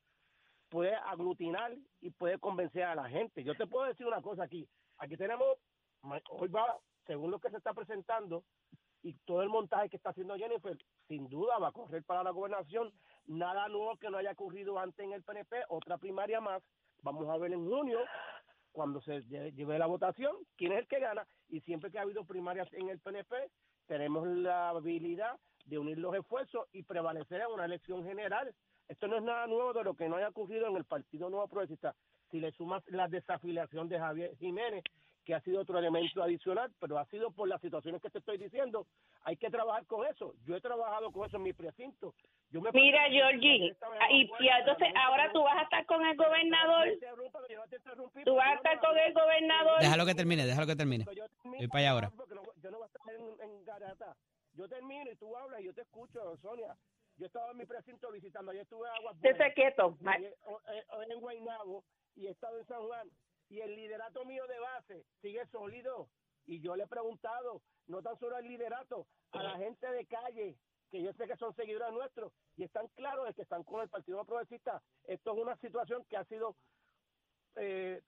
puede 0.68 0.94
aglutinar 0.94 1.72
y 2.00 2.10
puede 2.10 2.38
convencer 2.38 2.84
a 2.84 2.94
la 2.94 3.08
gente. 3.08 3.42
Yo 3.42 3.54
te 3.54 3.66
puedo 3.66 3.86
decir 3.86 4.06
una 4.06 4.22
cosa 4.22 4.44
aquí. 4.44 4.68
Aquí 4.98 5.16
tenemos, 5.16 5.46
hoy 6.30 6.48
va, 6.48 6.76
según 7.06 7.30
lo 7.30 7.40
que 7.40 7.50
se 7.50 7.56
está 7.56 7.72
presentando, 7.74 8.44
y 9.02 9.14
todo 9.24 9.42
el 9.42 9.48
montaje 9.48 9.88
que 9.88 9.96
está 9.96 10.10
haciendo 10.10 10.36
Jennifer, 10.36 10.76
sin 11.08 11.26
duda 11.28 11.58
va 11.58 11.68
a 11.68 11.72
correr 11.72 12.04
para 12.04 12.22
la 12.22 12.30
gobernación. 12.30 12.92
Nada 13.26 13.66
nuevo 13.68 13.96
que 13.96 14.10
no 14.10 14.18
haya 14.18 14.32
ocurrido 14.32 14.78
antes 14.78 15.04
en 15.04 15.12
el 15.14 15.22
PNP, 15.22 15.64
otra 15.70 15.96
primaria 15.96 16.40
más. 16.40 16.62
Vamos 17.02 17.26
a 17.28 17.38
ver 17.38 17.52
en 17.52 17.66
junio, 17.66 17.98
cuando 18.72 19.00
se 19.00 19.22
lle- 19.24 19.52
lleve 19.54 19.78
la 19.78 19.86
votación, 19.86 20.36
quién 20.56 20.72
es 20.72 20.80
el 20.80 20.86
que 20.86 21.00
gana. 21.00 21.26
Y 21.48 21.60
siempre 21.62 21.90
que 21.90 21.98
ha 21.98 22.02
habido 22.02 22.24
primarias 22.26 22.68
en 22.74 22.90
el 22.90 23.00
PNP, 23.00 23.50
tenemos 23.90 24.24
la 24.28 24.68
habilidad 24.68 25.36
de 25.64 25.76
unir 25.76 25.98
los 25.98 26.14
esfuerzos 26.14 26.68
y 26.72 26.84
prevalecer 26.84 27.40
en 27.40 27.48
una 27.52 27.64
elección 27.64 28.04
general. 28.04 28.54
Esto 28.86 29.08
no 29.08 29.16
es 29.16 29.22
nada 29.24 29.48
nuevo 29.48 29.72
de 29.72 29.82
lo 29.82 29.94
que 29.94 30.08
no 30.08 30.14
haya 30.14 30.28
ocurrido 30.28 30.68
en 30.68 30.76
el 30.76 30.84
Partido 30.84 31.28
Nuevo 31.28 31.48
Progresista. 31.48 31.96
Si 32.30 32.38
le 32.38 32.52
sumas 32.52 32.84
la 32.86 33.08
desafiliación 33.08 33.88
de 33.88 33.98
Javier 33.98 34.36
Jiménez, 34.36 34.84
que 35.24 35.34
ha 35.34 35.40
sido 35.40 35.60
otro 35.60 35.76
elemento 35.78 36.22
adicional, 36.22 36.70
pero 36.80 36.98
ha 36.98 37.04
sido 37.06 37.30
por 37.32 37.48
las 37.48 37.60
situaciones 37.60 38.00
que 38.00 38.10
te 38.10 38.18
estoy 38.18 38.38
diciendo, 38.38 38.86
hay 39.24 39.36
que 39.36 39.50
trabajar 39.50 39.84
con 39.86 40.06
eso. 40.06 40.34
Yo 40.46 40.54
he 40.56 40.60
trabajado 40.60 41.10
con 41.10 41.26
eso 41.26 41.36
en 41.36 41.42
mi 41.42 41.52
precinto. 41.52 42.14
Yo 42.50 42.60
me 42.60 42.70
Mira, 42.72 43.08
Georgie, 43.10 43.76
ah, 43.82 44.06
y, 44.12 44.22
y 44.40 44.48
entonces 44.48 44.88
ahora 44.96 45.30
tú 45.32 45.42
vas 45.42 45.56
a 45.58 45.62
estar 45.62 45.84
con 45.86 46.04
el 46.06 46.16
gobernador, 46.16 46.86
tú 48.24 48.34
vas 48.34 48.48
a 48.48 48.54
estar 48.54 48.80
con 48.80 48.96
el 48.98 49.12
gobernador. 49.12 49.80
déjalo 49.80 50.06
que 50.06 50.14
termine, 50.14 50.46
déjalo 50.46 50.66
que 50.66 50.76
termine. 50.76 51.04
Voy 51.44 51.68
para 51.68 51.78
allá 51.80 51.90
ahora. 51.90 52.10
porque 52.16 52.34
no- 52.34 52.42
yo 52.62 52.70
no 52.70 52.78
voy 52.78 52.84
a 52.84 52.86
estar 52.86 53.14
en, 53.14 53.40
en 53.50 53.64
garata. 53.64 54.16
Yo 54.90 54.96
termino 54.96 55.10
y 55.12 55.16
tú 55.16 55.36
hablas 55.36 55.60
y 55.60 55.64
yo 55.64 55.74
te 55.74 55.82
escucho, 55.82 56.36
Sonia. 56.38 56.76
Yo 57.16 57.26
estaba 57.26 57.50
en 57.52 57.58
mi 57.58 57.66
precinto 57.66 58.10
visitando, 58.10 58.50
ayer 58.50 58.62
estuve 58.62 58.88
en 58.88 58.94
Aguas 58.94 59.16
Buenas, 59.20 59.54
quieto. 59.54 60.44
o- 60.46 60.60
eh, 60.72 60.84
hoy 60.90 61.06
en 61.10 61.20
Guaynabo 61.20 61.84
y 62.16 62.26
he 62.26 62.30
estado 62.30 62.58
en 62.58 62.66
San 62.66 62.82
Juan 62.86 63.08
y 63.50 63.60
el 63.60 63.76
liderato 63.76 64.24
mío 64.24 64.44
de 64.48 64.58
base 64.58 65.04
sigue 65.20 65.46
sólido 65.46 66.08
y 66.46 66.60
yo 66.60 66.74
le 66.76 66.84
he 66.84 66.88
preguntado 66.88 67.62
no 67.86 68.02
tan 68.02 68.18
solo 68.18 68.36
al 68.36 68.44
liderato 68.48 69.06
a 69.32 69.42
la 69.42 69.56
gente 69.58 69.86
de 69.92 70.06
calle 70.06 70.56
que 70.90 71.02
yo 71.02 71.12
sé 71.12 71.26
que 71.28 71.36
son 71.36 71.54
seguidores 71.54 71.92
nuestros 71.92 72.32
y 72.56 72.64
están 72.64 72.88
claros 72.88 73.26
de 73.26 73.34
que 73.34 73.42
están 73.42 73.62
con 73.64 73.82
el 73.82 73.88
Partido 73.88 74.24
Progresista 74.24 74.82
esto 75.04 75.32
es 75.32 75.38
una 75.38 75.56
situación 75.58 76.04
que 76.06 76.16
ha 76.16 76.24
sido 76.24 76.56
eh, 77.56 78.02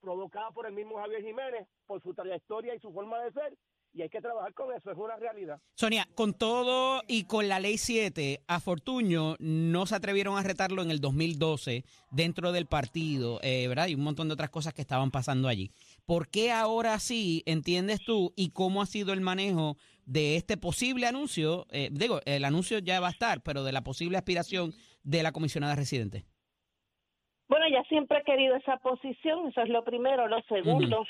provocada 0.00 0.50
por 0.52 0.66
el 0.66 0.72
mismo 0.72 0.96
Javier 0.98 1.22
Jiménez 1.22 1.66
por 1.86 2.00
su 2.02 2.14
trayectoria 2.14 2.74
y 2.74 2.80
su 2.80 2.92
forma 2.92 3.22
de 3.22 3.32
ser 3.32 3.56
y 3.96 4.02
hay 4.02 4.10
que 4.10 4.20
trabajar 4.20 4.52
con 4.52 4.72
eso 4.74 4.90
es 4.90 4.98
una 4.98 5.16
realidad 5.16 5.58
Sonia, 5.74 6.06
con 6.14 6.34
todo 6.34 7.00
y 7.08 7.24
con 7.24 7.48
la 7.48 7.60
ley 7.60 7.78
7, 7.78 8.40
a 8.46 8.60
Fortuño 8.60 9.36
no 9.38 9.86
se 9.86 9.94
atrevieron 9.94 10.36
a 10.36 10.42
retarlo 10.42 10.82
en 10.82 10.90
el 10.90 11.00
2012 11.00 11.84
dentro 12.10 12.52
del 12.52 12.66
partido, 12.66 13.40
eh, 13.42 13.66
¿verdad? 13.68 13.88
Y 13.88 13.94
un 13.94 14.04
montón 14.04 14.28
de 14.28 14.34
otras 14.34 14.50
cosas 14.50 14.74
que 14.74 14.82
estaban 14.82 15.10
pasando 15.10 15.48
allí. 15.48 15.70
¿Por 16.04 16.28
qué 16.28 16.52
ahora 16.52 16.98
sí, 16.98 17.42
entiendes 17.46 18.00
tú, 18.04 18.32
y 18.36 18.50
cómo 18.50 18.82
ha 18.82 18.86
sido 18.86 19.14
el 19.14 19.22
manejo 19.22 19.76
de 20.04 20.36
este 20.36 20.56
posible 20.58 21.06
anuncio? 21.06 21.66
Eh, 21.70 21.88
digo, 21.90 22.20
el 22.26 22.44
anuncio 22.44 22.78
ya 22.78 23.00
va 23.00 23.08
a 23.08 23.12
estar, 23.12 23.42
pero 23.42 23.64
de 23.64 23.72
la 23.72 23.82
posible 23.82 24.18
aspiración 24.18 24.72
de 25.04 25.22
la 25.22 25.32
comisionada 25.32 25.74
residente. 25.74 26.24
Bueno, 27.48 27.66
ya 27.70 27.82
siempre 27.84 28.18
he 28.18 28.24
querido 28.24 28.56
esa 28.56 28.76
posición, 28.78 29.48
eso 29.48 29.62
es 29.62 29.68
lo 29.68 29.84
primero. 29.84 30.26
Lo 30.26 30.42
segundo, 30.42 31.04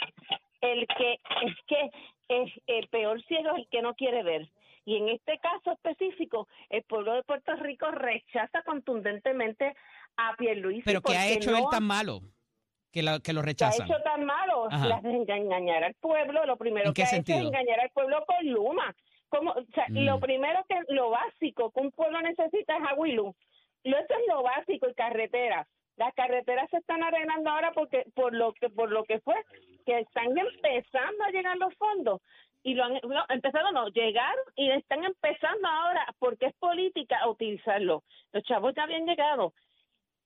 el 0.61 0.87
que 0.87 1.13
es 1.43 1.55
que 1.67 1.91
es 2.29 2.53
el 2.67 2.89
peor 2.89 3.23
ciego 3.25 3.51
es 3.53 3.59
el 3.59 3.69
que 3.69 3.83
no 3.83 3.95
quiere 3.95 4.23
ver. 4.23 4.49
Y 4.85 4.97
en 4.97 5.09
este 5.09 5.39
caso 5.39 5.73
específico, 5.73 6.47
el 6.71 6.83
pueblo 6.85 7.15
de 7.15 7.23
Puerto 7.25 7.55
Rico 7.57 7.91
rechaza 7.91 8.63
contundentemente 8.63 9.75
a 10.17 10.35
Pierluisi. 10.37 10.83
Pero 10.85 11.01
¿qué 11.03 11.17
ha 11.17 11.29
hecho 11.29 11.51
no 11.51 11.59
él 11.59 11.65
tan 11.71 11.85
malo 11.85 12.21
que, 12.93 13.03
la- 13.03 13.19
que 13.21 13.33
lo 13.33 13.41
que 13.41 13.45
ha 13.45 13.47
rechazan? 13.47 13.87
hecho 13.87 14.01
tan 14.03 14.25
malo 14.25 14.69
las 14.71 15.05
engañar 15.05 15.85
al 15.85 15.95
pueblo 15.95 16.47
lo 16.47 16.57
primero 16.57 16.89
¿En 16.89 16.95
qué 16.95 17.03
que 17.03 17.03
ha 17.03 17.07
hecho 17.07 17.15
sentido? 17.17 17.39
es 17.39 17.45
engañar 17.47 17.81
al 17.81 17.91
pueblo 17.91 18.25
con 18.27 18.47
Luma 18.49 18.95
como 19.29 19.51
o 19.51 19.65
sea, 19.75 19.87
Mm. 19.89 20.05
lo 20.05 20.21
primero 20.21 20.65
que 20.69 20.77
lo 20.95 21.11
básico 21.11 21.73
que 21.73 21.81
un 21.81 21.91
pueblo 21.91 22.21
necesita 22.23 22.77
es 22.77 22.83
agua 22.89 23.09
y 23.09 23.13
luz 23.13 23.35
eso 23.83 23.97
es 23.99 24.27
lo 24.29 24.43
básico 24.43 24.89
y 24.89 24.95
carreteras 24.95 25.67
las 25.97 26.15
carreteras 26.15 26.69
se 26.71 26.79
están 26.79 27.03
arreglando 27.03 27.51
ahora 27.51 27.73
porque 27.73 28.05
por 28.15 28.35
lo 28.35 28.53
que 28.53 28.69
por 28.69 28.91
lo 28.91 29.05
que 29.05 29.21
fue 29.21 29.37
que 29.85 30.01
están 30.01 30.37
empezando 30.37 31.25
a 31.25 31.31
llegar 31.31 31.57
los 31.57 31.75
fondos 31.75 32.21
y 32.63 32.75
lo 32.75 32.85
han 32.85 32.95
no, 32.95 33.25
empezaron, 33.29 33.75
no, 33.75 33.89
llegaron 33.89 34.45
y 34.57 34.71
están 34.71 35.05
empezando 35.05 35.69
ahora, 35.69 36.05
porque 36.19 36.47
es 36.47 36.55
política, 36.57 37.17
a 37.21 37.29
utilizarlo. 37.29 38.03
Los 38.33 38.43
chavos 38.43 38.75
ya 38.75 38.83
habían 38.83 39.07
llegado. 39.07 39.53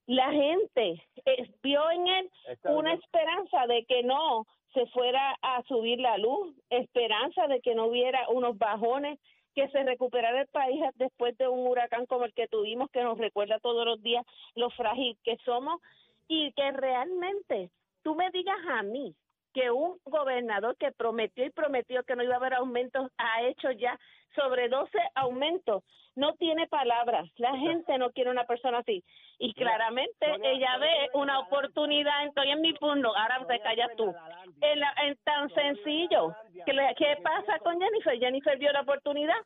La 0.06 0.30
gente 0.32 1.02
eh, 1.26 1.50
vio 1.62 1.90
en 1.90 2.08
él 2.08 2.30
Está 2.48 2.70
una 2.70 2.92
bien. 2.92 3.02
esperanza 3.02 3.66
de 3.66 3.84
que 3.84 4.02
no 4.04 4.46
se 4.72 4.86
fuera 4.86 5.36
a 5.42 5.62
subir 5.64 6.00
la 6.00 6.16
luz, 6.16 6.56
esperanza 6.70 7.46
de 7.46 7.60
que 7.60 7.74
no 7.74 7.86
hubiera 7.86 8.26
unos 8.30 8.56
bajones, 8.56 9.18
que 9.54 9.68
se 9.68 9.82
recuperara 9.82 10.42
el 10.42 10.48
país 10.48 10.82
después 10.96 11.36
de 11.38 11.48
un 11.48 11.66
huracán 11.66 12.06
como 12.06 12.24
el 12.24 12.34
que 12.34 12.48
tuvimos, 12.48 12.90
que 12.90 13.02
nos 13.02 13.18
recuerda 13.18 13.58
todos 13.58 13.84
los 13.84 14.02
días 14.02 14.24
lo 14.54 14.70
frágil 14.70 15.16
que 15.24 15.36
somos 15.44 15.80
y 16.28 16.52
que 16.52 16.70
realmente 16.72 17.70
tú 18.02 18.14
me 18.14 18.30
digas 18.30 18.58
a 18.68 18.82
mí 18.82 19.14
que 19.52 19.70
un 19.70 19.98
gobernador 20.04 20.76
que 20.76 20.92
prometió 20.92 21.44
y 21.44 21.50
prometió 21.50 22.02
que 22.04 22.16
no 22.16 22.22
iba 22.22 22.34
a 22.34 22.38
haber 22.38 22.54
aumentos 22.54 23.10
ha 23.18 23.42
hecho 23.42 23.70
ya 23.72 23.98
sobre 24.34 24.68
12 24.68 24.96
aumentos. 25.14 25.82
No 26.16 26.34
tiene 26.34 26.66
palabras. 26.68 27.28
La 27.36 27.56
gente 27.56 27.96
no 27.98 28.10
quiere 28.10 28.30
una 28.30 28.44
persona 28.44 28.78
así. 28.78 29.02
Y 29.38 29.54
claramente 29.54 30.26
ella 30.44 30.76
ve 30.78 31.08
una 31.14 31.38
oportunidad. 31.40 32.26
Estoy 32.26 32.50
en 32.50 32.60
mi 32.60 32.72
punto. 32.74 33.14
Ahora 33.16 33.44
te 33.46 33.60
callas 33.60 33.90
tú. 33.96 34.12
En, 34.60 34.80
la- 34.80 34.94
en 35.04 35.16
tan 35.24 35.48
sencillo. 35.50 36.34
¿Qué, 36.64 36.72
¿Qué 36.96 37.16
pasa 37.22 37.58
con 37.60 37.80
Jennifer? 37.80 38.18
Jennifer 38.18 38.58
vio 38.58 38.72
la 38.72 38.82
oportunidad 38.82 39.36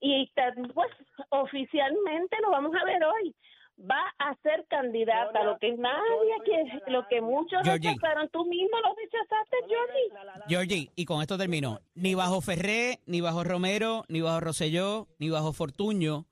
y 0.00 0.30
pues 0.74 0.90
oficialmente 1.30 2.36
lo 2.42 2.50
vamos 2.50 2.74
a 2.74 2.84
ver 2.84 3.02
hoy. 3.04 3.34
Va 3.88 4.02
a 4.18 4.34
ser 4.42 4.66
candidata, 4.68 5.42
lo 5.42 5.58
que 5.58 5.72
nadie 5.72 6.34
quiere, 6.44 6.82
lo 6.88 7.06
que 7.08 7.20
muchos 7.20 7.62
Georgie. 7.62 7.88
rechazaron, 7.88 8.28
tú 8.28 8.44
mismo 8.44 8.76
lo 8.80 8.94
rechazaste, 8.94 9.56
Georgie. 9.66 10.46
Georgie, 10.48 10.90
y 10.96 11.04
con 11.06 11.22
esto 11.22 11.38
termino. 11.38 11.80
Ni 11.94 12.14
bajo 12.14 12.40
Ferré, 12.40 13.00
ni 13.06 13.20
bajo 13.20 13.42
Romero, 13.42 14.04
ni 14.08 14.20
bajo 14.20 14.40
Rosselló, 14.40 15.08
ni 15.18 15.30
bajo 15.30 15.52
Fortuño 15.52 16.26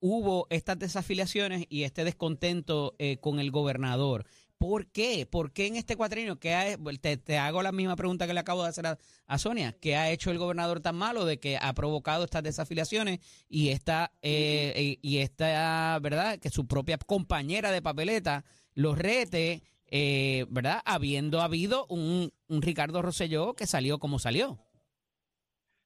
hubo 0.00 0.46
estas 0.50 0.78
desafiliaciones 0.78 1.66
y 1.68 1.82
este 1.82 2.04
descontento 2.04 2.94
eh, 2.98 3.18
con 3.18 3.40
el 3.40 3.50
gobernador. 3.50 4.26
¿Por 4.58 4.90
qué? 4.90 5.24
¿Por 5.24 5.52
qué 5.52 5.66
en 5.68 5.76
este 5.76 5.96
cuatrienio? 5.96 6.40
¿Qué 6.40 6.52
ha- 6.54 6.76
te, 7.00 7.16
te 7.16 7.38
hago 7.38 7.62
la 7.62 7.70
misma 7.70 7.94
pregunta 7.94 8.26
que 8.26 8.34
le 8.34 8.40
acabo 8.40 8.64
de 8.64 8.68
hacer 8.70 8.86
a, 8.88 8.98
a 9.26 9.38
Sonia. 9.38 9.72
¿Qué 9.80 9.94
ha 9.96 10.10
hecho 10.10 10.32
el 10.32 10.38
gobernador 10.38 10.80
tan 10.80 10.96
malo 10.96 11.24
de 11.24 11.38
que 11.38 11.56
ha 11.56 11.72
provocado 11.74 12.24
estas 12.24 12.42
desafiliaciones 12.42 13.20
y 13.48 13.68
esta, 13.68 14.12
eh, 14.20 14.72
eh, 14.74 14.98
y 15.00 15.18
esta, 15.18 15.98
¿verdad? 16.02 16.38
Que 16.40 16.50
su 16.50 16.66
propia 16.66 16.98
compañera 16.98 17.70
de 17.70 17.82
papeleta 17.82 18.44
los 18.74 18.98
rete, 18.98 19.62
eh, 19.86 20.44
¿verdad? 20.50 20.82
Habiendo 20.84 21.40
habido 21.40 21.86
un, 21.88 22.32
un 22.48 22.62
Ricardo 22.62 23.00
Rosselló 23.00 23.54
que 23.54 23.66
salió 23.66 23.98
como 24.00 24.18
salió. 24.18 24.58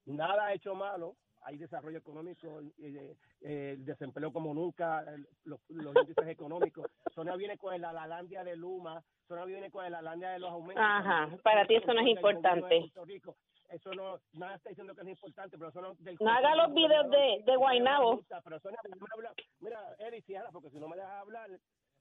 Nada 0.07 0.47
ha 0.47 0.55
hecho 0.55 0.75
malo. 0.75 1.17
Hay 1.45 1.57
desarrollo 1.57 1.99
económico, 1.99 2.61
eh, 2.79 3.17
eh, 3.41 3.73
el 3.73 3.85
desempleo 3.85 4.33
como 4.33 4.55
nunca, 4.55 5.05
los, 5.45 5.61
los 5.69 5.95
índices 5.97 6.29
económicos. 6.29 6.87
Sonia 7.15 7.37
viene 7.37 7.59
con 7.59 7.75
el 7.75 7.85
Alalandia 7.85 8.45
de 8.45 8.57
Luma, 8.57 9.03
Sonia 9.27 9.45
viene 9.45 9.71
con 9.71 9.85
el 9.85 9.95
Alalandia 9.95 10.31
de 10.31 10.39
los 10.39 10.51
aumentos. 10.51 10.85
Ajá, 10.87 11.29
para 11.43 11.67
ti 11.67 11.77
eso 11.77 11.93
no 11.93 12.01
es 12.01 12.09
importante. 12.09 12.93
Eso 13.71 13.95
no, 13.95 14.21
nada 14.35 14.57
está 14.57 14.69
diciendo 14.69 14.95
que 14.95 15.01
es 15.01 15.09
importante, 15.09 15.57
pero 15.57 15.71
eso 15.71 15.81
no... 15.81 15.95
Del 15.95 16.17
No 16.21 16.31
haga 16.31 16.55
los 16.55 16.75
videos 16.75 17.11
de, 17.11 17.43
de 17.45 17.57
Guaynabo. 17.57 18.21
Pero 18.45 18.61
Sonia. 18.61 18.79
Mira, 19.61 19.81
Eli, 19.99 20.21
si 20.23 20.35
habla, 20.37 20.51
porque 20.51 20.69
si 20.69 20.79
no 20.79 20.89
me 20.89 20.97
dejas 20.97 21.23
hablar, 21.23 21.49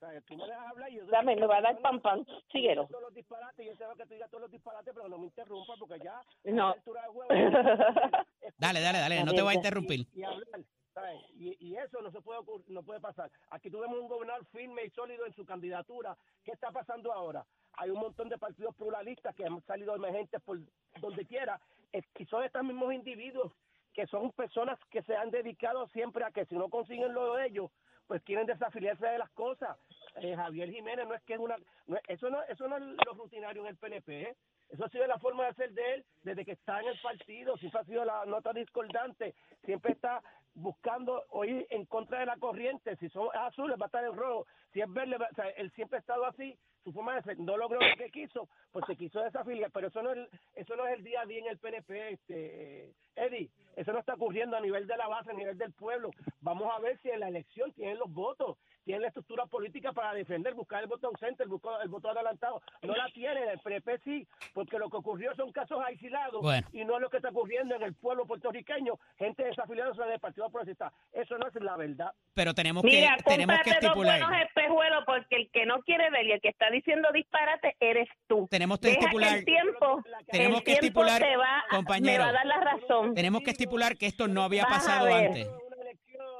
o 0.02 0.10
sea, 0.10 0.22
tú 0.22 0.36
me 0.36 0.46
dejas 0.46 0.68
hablar 0.68 0.90
y 0.92 0.96
yo... 0.96 1.06
Dame, 1.06 1.36
me 1.36 1.46
va 1.46 1.58
a 1.58 1.62
dar 1.62 1.80
pan 1.80 2.00
pan. 2.02 2.26
Síguelo. 2.52 2.88
Todos 2.88 3.04
los 3.04 3.14
disparates, 3.14 3.66
yo 3.66 3.76
sé 3.76 3.86
que 3.98 4.06
tú 4.06 4.14
digas 4.16 4.30
todos 4.32 4.42
los 4.42 4.52
disparates, 4.52 4.94
pero 4.94 5.08
no 5.08 5.18
me 5.20 5.26
interrumpas 5.26 5.78
porque 5.78 6.00
ya... 6.00 6.22
Dale, 8.58 8.82
dale, 8.82 9.00
dale, 9.00 9.24
no 9.24 9.34
te 9.34 9.42
voy 9.42 9.54
a 9.54 9.56
interrumpir. 9.56 10.08
y 10.14 10.24
hablar, 10.24 10.62
¿sabes? 10.94 11.20
Y, 11.36 11.58
y 11.60 11.76
eso 11.76 12.02
no 12.02 12.12
se 12.12 12.22
puede 12.22 12.42
no 12.68 12.84
puede 12.84 13.00
pasar. 13.00 13.32
Aquí 13.50 13.72
tuvimos 13.72 13.98
un 13.98 14.08
gobernador 14.08 14.46
firme 14.52 14.86
y 14.86 14.90
sólido 14.92 15.26
en 15.26 15.34
su 15.34 15.46
candidatura. 15.46 16.16
¿Qué 16.44 16.52
está 16.52 16.72
pasando 16.72 17.12
ahora? 17.12 17.44
Hay 17.74 17.90
un 17.90 18.00
montón 18.00 18.30
de 18.30 18.38
partidos 18.38 18.76
pluralistas 18.76 19.36
que 19.36 19.46
han 19.46 19.62
salido 19.66 19.96
emergentes 19.96 20.42
por 20.42 20.60
donde 21.00 21.26
quiera 21.26 21.60
y 21.94 22.26
son 22.26 22.44
estos 22.44 22.64
mismos 22.64 22.94
individuos 22.94 23.52
que 23.94 24.08
son 24.08 24.32
personas 24.32 24.80
que 24.90 25.02
se 25.04 25.16
han 25.16 25.32
dedicado 25.32 25.88
siempre 25.90 26.24
a 26.24 26.32
que 26.32 26.46
si 26.46 26.56
no 26.56 26.70
consiguen 26.70 27.14
lo 27.14 27.36
de 27.36 27.48
ellos, 27.48 27.72
pues 28.12 28.22
quieren 28.24 28.46
desafiliarse 28.46 29.08
de 29.08 29.20
las 29.20 29.30
cosas. 29.32 29.78
Eh, 30.16 30.36
Javier 30.36 30.70
Jiménez 30.70 31.08
no 31.08 31.14
es 31.14 31.22
que 31.24 31.36
es 31.36 31.40
una... 31.40 31.56
no 31.88 31.96
es- 31.96 32.04
eso, 32.10 32.30
no, 32.30 32.44
eso 32.44 32.68
no 32.68 32.76
es 32.76 32.84
lo 32.84 33.14
rutinario 33.14 33.62
en 33.62 33.70
el 33.70 33.78
PNP, 33.78 34.22
¿eh? 34.24 34.36
Eso 34.70 34.84
ha 34.84 34.90
sido 34.90 35.08
la 35.08 35.18
forma 35.18 35.44
de 35.44 35.50
hacer 35.52 35.72
de 35.72 35.94
él 35.94 36.06
desde 36.22 36.44
que 36.44 36.52
está 36.52 36.82
en 36.82 36.90
el 36.90 37.00
partido, 37.00 37.56
siempre 37.56 37.80
ha 37.80 37.86
sido 37.86 38.04
la 38.04 38.26
nota 38.26 38.52
discordante, 38.52 39.34
siempre 39.64 39.94
está 39.94 40.22
buscando 40.54 41.24
oír 41.30 41.66
en 41.70 41.86
contra 41.86 42.20
de 42.20 42.26
la 42.26 42.36
corriente, 42.36 42.98
si 42.98 43.08
son 43.12 43.30
azules 43.34 43.78
va 43.80 43.86
a 43.86 43.88
estar 43.88 44.04
en 44.04 44.14
rojo, 44.14 44.46
si 44.74 44.82
es 44.82 44.92
verde, 44.92 45.16
o 45.16 45.36
sea, 45.36 45.48
él 45.52 45.72
siempre 45.72 45.96
ha 45.98 46.02
estado 46.02 46.26
así, 46.26 46.58
su 46.84 46.92
forma 46.92 47.20
de 47.20 47.36
no 47.36 47.58
logró 47.58 47.80
lo 47.80 47.96
que 47.96 48.10
quiso, 48.10 48.48
pues 48.72 48.86
se 48.88 48.96
quiso 48.96 49.22
desafiliar, 49.22 49.72
pero 49.72 49.88
eso 49.88 50.02
no 50.02 50.12
es, 50.12 50.30
eso 50.56 50.76
no 50.76 50.88
es 50.88 50.98
el 50.98 51.04
día 51.04 51.22
a 51.22 51.26
día 51.26 51.40
en 51.40 51.48
el 51.48 51.58
PNP, 51.58 52.14
este, 52.14 52.94
Eddie, 53.16 53.50
eso 53.76 53.94
no 53.94 54.00
está 54.00 54.16
ocurriendo 54.16 54.58
a 54.58 54.62
nivel 54.62 54.88
de 54.88 54.98
la 54.98 55.08
base, 55.08 55.32
a 55.32 55.34
nivel 55.34 55.58
del 55.58 55.74
pueblo, 55.74 56.12
vamos 56.40 56.72
a 56.74 56.80
ver 56.80 57.00
si 57.02 57.10
en 57.10 57.20
la 57.20 57.28
elección 57.28 57.72
tienen 57.74 58.00
los 58.00 58.12
votos, 58.12 58.58
tienen 58.84 59.02
la 59.04 59.08
estructura 59.10 59.46
política 59.46 59.92
para 59.94 60.14
defender, 60.14 60.54
buscar 60.54 60.82
el 60.82 60.88
voto 60.88 61.08
ausente, 61.08 61.44
el, 61.44 61.50
voto- 61.50 61.80
el 61.82 61.90
voto 61.90 62.10
adelantado, 62.10 62.62
no 62.82 62.96
la 62.96 63.08
tienen, 63.14 63.50
el 63.50 63.60
PNP 63.60 64.00
sí, 64.04 64.28
porque 64.54 64.78
lo 64.80 64.90
que 64.90 64.98
ocurrió 64.98 65.34
son 65.36 65.52
casos 65.52 65.80
aislados 65.86 66.42
Bueno. 66.42 66.68
y 66.74 66.84
no 66.86 66.96
es 66.96 67.02
lo 67.02 67.10
que 67.10 67.18
está 67.18 67.30
ocurriendo 67.30 67.76
en 67.76 67.84
el 67.84 67.94
pueblo 67.96 68.26
puertorriqueño, 68.26 68.94
gente 69.18 69.44
desafiliándose 69.44 70.04
del 70.04 70.20
Partido 70.20 70.50
Progresista. 70.50 70.92
Eso 71.14 71.38
no 71.38 71.48
es 71.48 71.54
la 71.62 71.78
verdad. 71.78 72.12
Pero 72.34 72.54
tenemos 72.54 72.84
Mira, 72.84 73.18
que 73.18 73.24
tenemos 73.24 73.58
que 73.60 73.64
cómprate 73.72 73.86
dos 73.88 73.96
buenos 73.96 74.16
estipular. 74.16 74.46
espejuelos 74.48 75.04
porque 75.06 75.36
el 75.36 75.50
que 75.52 75.66
no 75.66 75.82
quiere 75.82 76.10
ver 76.10 76.26
y 76.26 76.32
el 76.32 76.42
que 76.42 76.50
está 76.50 76.70
diciendo 76.70 77.10
disparate 77.14 77.76
eres 77.80 78.10
tú. 78.28 78.48
Tenemos 78.50 78.80
que 78.80 78.88
Deja 78.88 79.00
que 79.00 79.06
estipular. 79.06 79.38
el 79.38 79.46
tiempo, 79.46 80.04
Tenemos 80.32 80.58
el 80.60 80.64
que 80.64 80.72
tiempo 80.80 81.02
estipular, 81.04 81.22
te 81.22 81.38
va, 81.38 81.64
compañero. 81.70 82.24
me 82.24 82.24
va 82.24 82.30
a 82.30 82.34
dar 82.34 82.46
la 82.46 82.60
razón. 82.62 83.14
Tenemos 83.14 83.42
que 83.44 83.52
estipular 83.52 83.98
que 83.98 84.06
esto 84.08 84.28
no 84.28 84.44
había 84.44 84.64
Vas 84.64 84.74
pasado 84.86 85.14
antes. 85.14 85.48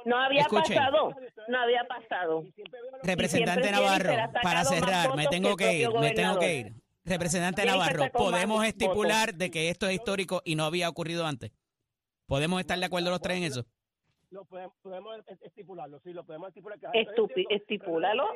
No 0.04 0.16
había 0.18 0.42
Escuchen. 0.42 0.76
pasado, 0.76 1.14
no 1.48 1.58
había 1.60 1.84
pasado. 1.84 2.44
Representante 3.02 3.70
Navarro, 3.70 4.12
para 4.42 4.64
cerrar, 4.64 5.16
me 5.16 5.26
tengo 5.26 5.56
que 5.56 5.72
ir, 5.74 5.90
me 6.00 6.12
tengo 6.12 6.38
que 6.38 6.54
ir. 6.56 6.72
Representante 7.04 7.64
Navarro, 7.64 8.04
¿podemos 8.12 8.58
votos. 8.58 8.68
estipular 8.68 9.34
de 9.34 9.50
que 9.50 9.68
esto 9.70 9.86
es 9.88 9.94
histórico 9.94 10.40
y 10.44 10.54
no 10.54 10.64
había 10.64 10.88
ocurrido 10.88 11.26
antes? 11.26 11.50
¿Podemos 12.26 12.60
estar 12.60 12.78
de 12.78 12.84
acuerdo 12.86 13.10
los 13.10 13.20
tres 13.20 13.38
en 13.38 13.44
eso? 13.44 13.66
Lo 14.30 14.44
podemos, 14.46 14.74
podemos 14.82 15.16
estipularlo, 15.42 16.00
sí, 16.00 16.12
lo 16.12 16.24
podemos 16.24 16.48
estipular. 16.48 16.78
Que 16.78 16.86
Estupi- 16.86 17.46
estipúlalo. 17.50 18.28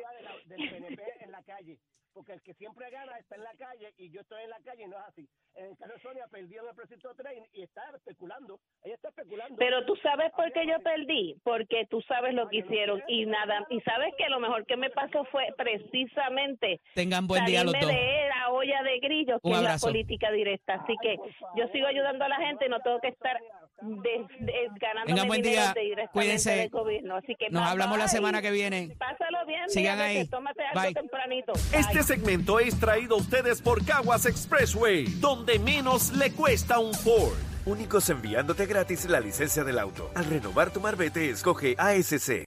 Del 0.45 0.69
PNP 0.69 1.01
en 1.21 1.31
la 1.31 1.41
calle, 1.43 1.79
porque 2.17 2.33
el 2.33 2.41
que 2.41 2.55
siempre 2.55 2.89
gana 2.89 3.15
está 3.19 3.35
en 3.35 3.43
la 3.43 3.53
calle 3.53 3.93
y 3.95 4.09
yo 4.09 4.21
estoy 4.21 4.41
en 4.41 4.49
la 4.49 4.59
calle 4.65 4.85
y 4.85 4.87
no 4.87 4.97
es 4.97 5.03
así. 5.03 5.29
En 5.53 5.65
el 5.65 5.77
caso 5.77 5.93
de 5.93 5.99
Sonia 5.99 6.25
perdió 6.31 6.63
en 6.63 6.69
el 6.69 6.75
precinto 6.75 7.13
3 7.15 7.43
y 7.53 7.61
está 7.61 7.83
especulando. 7.95 8.59
Ella 8.81 8.95
está 8.95 9.09
especulando. 9.09 9.55
Pero 9.55 9.85
tú 9.85 9.95
sabes 9.97 10.31
por 10.31 10.51
qué 10.51 10.65
yo 10.65 10.79
perdí, 10.81 11.39
porque 11.43 11.85
tú 11.87 12.01
sabes 12.01 12.33
lo 12.33 12.49
que 12.49 12.57
hicieron 12.57 13.03
y 13.07 13.27
nada, 13.27 13.63
y 13.69 13.81
sabes 13.81 14.15
que 14.17 14.29
lo 14.29 14.39
mejor 14.39 14.65
que 14.65 14.77
me 14.77 14.89
pasó 14.89 15.25
fue 15.25 15.53
precisamente 15.55 16.81
Tengan 16.95 17.27
buen 17.27 17.45
día 17.45 17.63
los 17.63 17.73
salirme 17.73 17.93
dos. 17.93 18.01
de 18.01 18.29
la 18.29 18.49
olla 18.49 18.81
de 18.81 18.99
grillos, 18.99 19.39
que 19.43 19.51
es 19.51 19.61
la 19.61 19.77
política 19.77 20.31
directa. 20.31 20.73
Así 20.73 20.95
que 21.03 21.17
yo 21.55 21.67
sigo 21.67 21.85
ayudando 21.85 22.25
a 22.25 22.29
la 22.29 22.37
gente, 22.37 22.67
no 22.67 22.79
tengo 22.79 22.99
que 22.99 23.09
estar 23.09 23.39
de, 23.81 24.25
de- 24.45 24.67
ganándome 24.79 25.05
Tengan 25.05 25.27
buen 25.27 25.41
día, 25.41 25.73
cuídense. 26.11 26.51
del 26.51 26.69
gobierno. 26.69 27.15
Así 27.17 27.35
que 27.35 27.49
Nos 27.49 27.61
bye, 27.61 27.71
hablamos 27.71 27.97
la 27.97 28.07
semana 28.07 28.41
que 28.41 28.51
viene. 28.51 28.95
Pásalo 28.97 29.45
bien, 29.45 29.69
Sigan 29.69 29.99
ahí. 29.99 30.27
tómate 30.27 30.63
algo 30.63 30.81
Bye. 30.81 30.93
tempranito. 30.93 31.53
Este 31.73 32.03
segmento 32.03 32.59
es 32.59 32.79
traído 32.79 33.15
a 33.15 33.19
ustedes 33.19 33.61
por 33.61 33.85
Caguas 33.85 34.25
Expressway, 34.25 35.05
donde 35.19 35.59
menos 35.59 36.11
le 36.13 36.31
cuesta 36.31 36.79
un 36.79 36.93
Ford. 36.93 37.37
Únicos 37.65 38.09
enviándote 38.09 38.65
gratis 38.65 39.05
la 39.09 39.19
licencia 39.19 39.63
del 39.63 39.77
auto. 39.79 40.09
Al 40.15 40.25
renovar 40.25 40.71
tu 40.71 40.79
marbete, 40.79 41.29
escoge 41.29 41.75
ASC. 41.77 42.45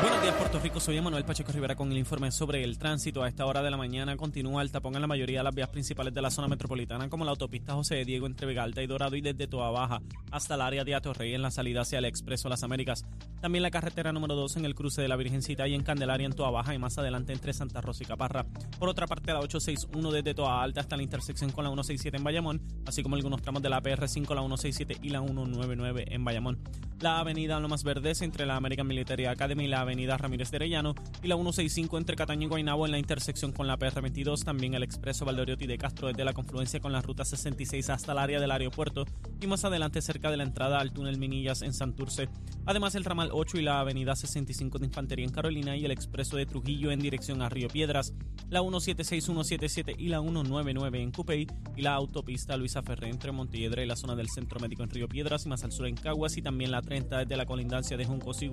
Buenos 0.00 0.22
días, 0.22 0.34
Puerto 0.34 0.58
Rico. 0.58 0.80
Soy 0.80 0.96
Emanuel 0.96 1.24
Pacheco 1.24 1.52
Rivera 1.52 1.76
con 1.76 1.90
el 1.90 1.98
informe 1.98 2.30
sobre 2.30 2.62
el 2.62 2.78
tránsito. 2.78 3.22
A 3.22 3.28
esta 3.28 3.46
hora 3.46 3.62
de 3.62 3.70
la 3.70 3.76
mañana 3.76 4.16
continúa 4.16 4.60
el 4.62 4.70
tapón 4.70 4.94
en 4.94 5.00
la 5.00 5.06
mayoría 5.06 5.38
de 5.38 5.44
las 5.44 5.54
vías 5.54 5.68
principales 5.68 6.12
de 6.12 6.20
la 6.20 6.30
zona 6.30 6.48
metropolitana, 6.48 7.08
como 7.08 7.24
la 7.24 7.30
autopista 7.30 7.74
José 7.74 7.96
de 7.96 8.04
Diego 8.04 8.26
entre 8.26 8.46
Vega 8.46 8.64
Alta 8.64 8.82
y 8.82 8.86
Dorado 8.86 9.16
y 9.16 9.20
desde 9.20 9.46
Toa 9.46 9.70
Baja 9.70 10.02
hasta 10.30 10.56
el 10.56 10.62
área 10.62 10.84
de 10.84 10.94
Atorrey 10.94 11.32
en 11.34 11.42
la 11.42 11.50
salida 11.50 11.82
hacia 11.82 12.00
el 12.00 12.04
Expreso 12.06 12.48
Las 12.48 12.64
Américas. 12.64 13.04
También 13.40 13.62
la 13.62 13.70
carretera 13.70 14.12
número 14.12 14.34
2 14.34 14.56
en 14.56 14.64
el 14.64 14.74
cruce 14.74 15.00
de 15.00 15.08
la 15.08 15.16
Virgencita 15.16 15.68
y 15.68 15.74
en 15.74 15.82
Candelaria 15.82 16.26
en 16.26 16.32
Toa 16.32 16.50
Baja 16.50 16.74
y 16.74 16.78
más 16.78 16.98
adelante 16.98 17.32
entre 17.32 17.52
Santa 17.52 17.80
Rosa 17.80 18.02
y 18.02 18.06
Caparra. 18.06 18.44
Por 18.78 18.88
otra 18.88 19.06
parte, 19.06 19.32
la 19.32 19.40
861 19.40 20.10
desde 20.10 20.34
Toa 20.34 20.62
Alta 20.62 20.80
hasta 20.80 20.96
la 20.96 21.02
intersección 21.02 21.52
con 21.52 21.64
la 21.64 21.70
167 21.70 22.16
en 22.16 22.24
Bayamón, 22.24 22.60
así 22.86 23.02
como 23.02 23.14
algunos 23.14 23.40
tramos 23.42 23.62
de 23.62 23.70
la 23.70 23.80
PR5, 23.80 24.34
la 24.34 24.40
167 24.42 24.98
y 25.02 25.10
la 25.10 25.20
199 25.20 26.06
en 26.08 26.24
Bayamón. 26.24 26.58
la 27.00 27.20
avenida 27.20 27.60
Lomas 27.60 27.84
Verdes 27.84 28.22
entre 28.22 28.46
la 28.46 28.56
American 28.56 28.86
Military 28.86 29.26
Academy 29.26 29.64
y 29.64 29.68
la 29.68 29.83
avenida 29.84 30.16
Ramírez 30.16 30.50
de 30.50 30.56
Arellano 30.56 30.94
y 31.22 31.28
la 31.28 31.36
165 31.36 31.96
entre 31.96 32.16
Cataño 32.16 32.46
y 32.46 32.48
Guaynabo 32.48 32.84
en 32.84 32.92
la 32.92 32.98
intersección 32.98 33.52
con 33.52 33.66
la 33.66 33.78
PR22, 33.78 34.44
también 34.44 34.74
el 34.74 34.82
expreso 34.82 35.24
Valdoriotti 35.24 35.66
de 35.66 35.78
Castro 35.78 36.08
desde 36.08 36.24
la 36.24 36.32
confluencia 36.32 36.80
con 36.80 36.92
la 36.92 37.00
ruta 37.00 37.24
66 37.24 37.88
hasta 37.90 38.12
el 38.12 38.18
área 38.18 38.40
del 38.40 38.50
aeropuerto 38.50 39.06
y 39.40 39.46
más 39.46 39.64
adelante 39.64 40.02
cerca 40.02 40.30
de 40.30 40.36
la 40.36 40.44
entrada 40.44 40.80
al 40.80 40.92
túnel 40.92 41.18
Minillas 41.18 41.62
en 41.62 41.72
Santurce. 41.72 42.28
Además 42.66 42.94
el 42.94 43.04
ramal 43.04 43.30
8 43.32 43.58
y 43.58 43.62
la 43.62 43.80
avenida 43.80 44.16
65 44.16 44.78
de 44.78 44.86
Infantería 44.86 45.24
en 45.24 45.32
Carolina 45.32 45.76
y 45.76 45.84
el 45.84 45.90
expreso 45.90 46.36
de 46.36 46.46
Trujillo 46.46 46.90
en 46.90 47.00
dirección 47.00 47.42
a 47.42 47.48
Río 47.48 47.68
Piedras, 47.68 48.12
la 48.54 48.60
176, 48.60 49.24
177 49.24 49.96
y 49.98 50.06
la 50.06 50.20
199 50.20 51.02
en 51.02 51.10
Cupey 51.10 51.48
y 51.74 51.82
la 51.82 51.94
autopista 51.94 52.56
Luisa 52.56 52.82
Ferré 52.82 53.08
entre 53.08 53.32
Montelledra 53.32 53.82
y 53.82 53.86
la 53.86 53.96
zona 53.96 54.14
del 54.14 54.28
Centro 54.28 54.60
Médico 54.60 54.84
en 54.84 54.90
Río 54.90 55.08
Piedras 55.08 55.44
y 55.44 55.48
más 55.48 55.64
al 55.64 55.72
sur 55.72 55.88
en 55.88 55.96
Caguas 55.96 56.36
y 56.36 56.42
también 56.42 56.70
la 56.70 56.80
30 56.80 57.18
desde 57.18 57.36
la 57.36 57.46
colindancia 57.46 57.96
de 57.96 58.04
Junco 58.04 58.30
y 58.40 58.50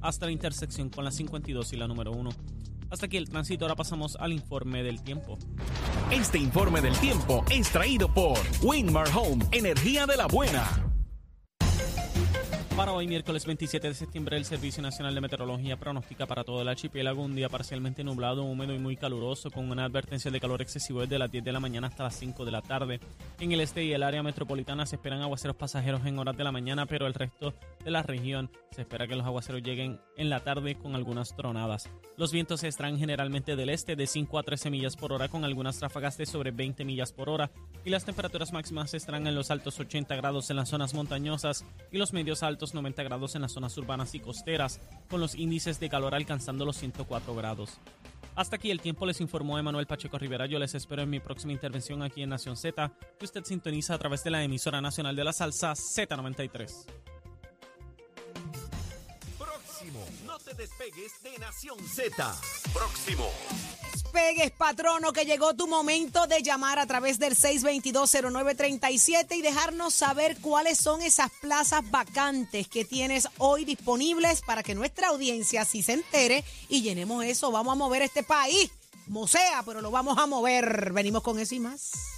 hasta 0.00 0.24
la 0.24 0.32
intersección 0.32 0.88
con 0.88 1.04
la 1.04 1.10
52 1.10 1.70
y 1.74 1.76
la 1.76 1.86
número 1.86 2.12
1. 2.12 2.30
Hasta 2.88 3.04
aquí 3.04 3.18
el 3.18 3.28
tránsito, 3.28 3.66
ahora 3.66 3.76
pasamos 3.76 4.16
al 4.16 4.32
informe 4.32 4.82
del 4.82 5.02
tiempo. 5.02 5.36
Este 6.10 6.38
informe 6.38 6.80
del 6.80 6.96
tiempo 6.96 7.44
es 7.50 7.70
traído 7.70 8.08
por 8.08 8.38
Winmar 8.62 9.08
Home, 9.14 9.44
energía 9.52 10.06
de 10.06 10.16
la 10.16 10.28
buena. 10.28 10.85
Para 12.76 12.92
hoy, 12.92 13.06
miércoles 13.06 13.46
27 13.46 13.88
de 13.88 13.94
septiembre, 13.94 14.36
el 14.36 14.44
Servicio 14.44 14.82
Nacional 14.82 15.14
de 15.14 15.22
Meteorología 15.22 15.78
pronostica 15.78 16.26
para 16.26 16.44
todo 16.44 16.60
el 16.60 16.68
archipiélago 16.68 17.22
un 17.22 17.34
día 17.34 17.48
parcialmente 17.48 18.04
nublado, 18.04 18.42
húmedo 18.42 18.74
y 18.74 18.78
muy 18.78 18.98
caluroso, 18.98 19.50
con 19.50 19.70
una 19.70 19.86
advertencia 19.86 20.30
de 20.30 20.38
calor 20.38 20.60
excesivo 20.60 21.00
desde 21.00 21.18
las 21.18 21.30
10 21.30 21.42
de 21.42 21.52
la 21.52 21.60
mañana 21.60 21.86
hasta 21.86 22.04
las 22.04 22.16
5 22.16 22.44
de 22.44 22.50
la 22.50 22.60
tarde. 22.60 23.00
En 23.40 23.50
el 23.52 23.62
este 23.62 23.82
y 23.82 23.94
el 23.94 24.02
área 24.02 24.22
metropolitana 24.22 24.84
se 24.84 24.96
esperan 24.96 25.22
aguaceros 25.22 25.56
pasajeros 25.56 26.04
en 26.04 26.18
horas 26.18 26.36
de 26.36 26.44
la 26.44 26.52
mañana, 26.52 26.84
pero 26.84 27.06
el 27.06 27.14
resto 27.14 27.54
de 27.82 27.90
la 27.90 28.02
región 28.02 28.50
se 28.72 28.82
espera 28.82 29.06
que 29.06 29.16
los 29.16 29.24
aguaceros 29.24 29.62
lleguen 29.62 29.98
en 30.18 30.28
la 30.28 30.40
tarde 30.40 30.74
con 30.74 30.94
algunas 30.94 31.34
tronadas. 31.34 31.88
Los 32.18 32.30
vientos 32.30 32.62
extraen 32.62 32.98
generalmente 32.98 33.56
del 33.56 33.70
este 33.70 33.96
de 33.96 34.06
5 34.06 34.38
a 34.38 34.42
13 34.42 34.68
millas 34.68 34.96
por 34.96 35.14
hora, 35.14 35.28
con 35.28 35.46
algunas 35.46 35.80
ráfagas 35.80 36.18
de 36.18 36.26
sobre 36.26 36.50
20 36.50 36.84
millas 36.84 37.12
por 37.12 37.30
hora, 37.30 37.50
y 37.86 37.90
las 37.90 38.04
temperaturas 38.04 38.52
máximas 38.52 38.92
extraen 38.92 39.26
en 39.26 39.34
los 39.34 39.50
altos 39.50 39.80
80 39.80 40.14
grados 40.16 40.50
en 40.50 40.56
las 40.56 40.68
zonas 40.68 40.92
montañosas 40.92 41.64
y 41.90 41.96
los 41.96 42.12
medios 42.12 42.42
altos 42.42 42.65
90 42.74 43.02
grados 43.02 43.34
en 43.34 43.42
las 43.42 43.52
zonas 43.52 43.76
urbanas 43.78 44.14
y 44.14 44.20
costeras, 44.20 44.80
con 45.08 45.20
los 45.20 45.34
índices 45.34 45.80
de 45.80 45.88
calor 45.88 46.14
alcanzando 46.14 46.64
los 46.64 46.76
104 46.76 47.34
grados. 47.34 47.78
Hasta 48.34 48.56
aquí 48.56 48.70
el 48.70 48.82
tiempo 48.82 49.06
les 49.06 49.20
informó 49.22 49.58
Emanuel 49.58 49.86
Pacheco 49.86 50.18
Rivera. 50.18 50.46
Yo 50.46 50.58
les 50.58 50.74
espero 50.74 51.02
en 51.02 51.10
mi 51.10 51.20
próxima 51.20 51.52
intervención 51.52 52.02
aquí 52.02 52.22
en 52.22 52.28
Nación 52.28 52.56
Z, 52.56 52.92
que 53.18 53.24
usted 53.24 53.44
sintoniza 53.44 53.94
a 53.94 53.98
través 53.98 54.22
de 54.24 54.30
la 54.30 54.44
emisora 54.44 54.82
nacional 54.82 55.16
de 55.16 55.24
la 55.24 55.32
salsa 55.32 55.72
Z93. 55.72 57.15
Despegues 60.54 61.12
de 61.22 61.38
Nación 61.38 61.78
Z. 61.88 62.38
Próximo. 62.72 63.30
Pegues, 64.12 64.50
patrono, 64.52 65.12
que 65.12 65.24
llegó 65.24 65.54
tu 65.54 65.66
momento 65.66 66.26
de 66.26 66.42
llamar 66.42 66.78
a 66.78 66.86
través 66.86 67.18
del 67.18 67.34
622-0937 67.36 69.36
y 69.36 69.42
dejarnos 69.42 69.94
saber 69.94 70.38
cuáles 70.40 70.78
son 70.78 71.02
esas 71.02 71.30
plazas 71.40 71.90
vacantes 71.90 72.68
que 72.68 72.84
tienes 72.84 73.28
hoy 73.38 73.64
disponibles 73.64 74.42
para 74.42 74.62
que 74.62 74.74
nuestra 74.74 75.08
audiencia 75.08 75.64
sí 75.64 75.82
se 75.82 75.94
entere 75.94 76.44
y 76.68 76.82
llenemos 76.82 77.24
eso. 77.24 77.50
Vamos 77.50 77.72
a 77.72 77.76
mover 77.76 78.02
este 78.02 78.22
país, 78.22 78.70
como 79.06 79.26
sea, 79.26 79.62
pero 79.64 79.80
lo 79.80 79.90
vamos 79.90 80.18
a 80.18 80.26
mover. 80.26 80.92
Venimos 80.92 81.22
con 81.22 81.38
eso 81.38 81.54
y 81.54 81.60
más. 81.60 82.15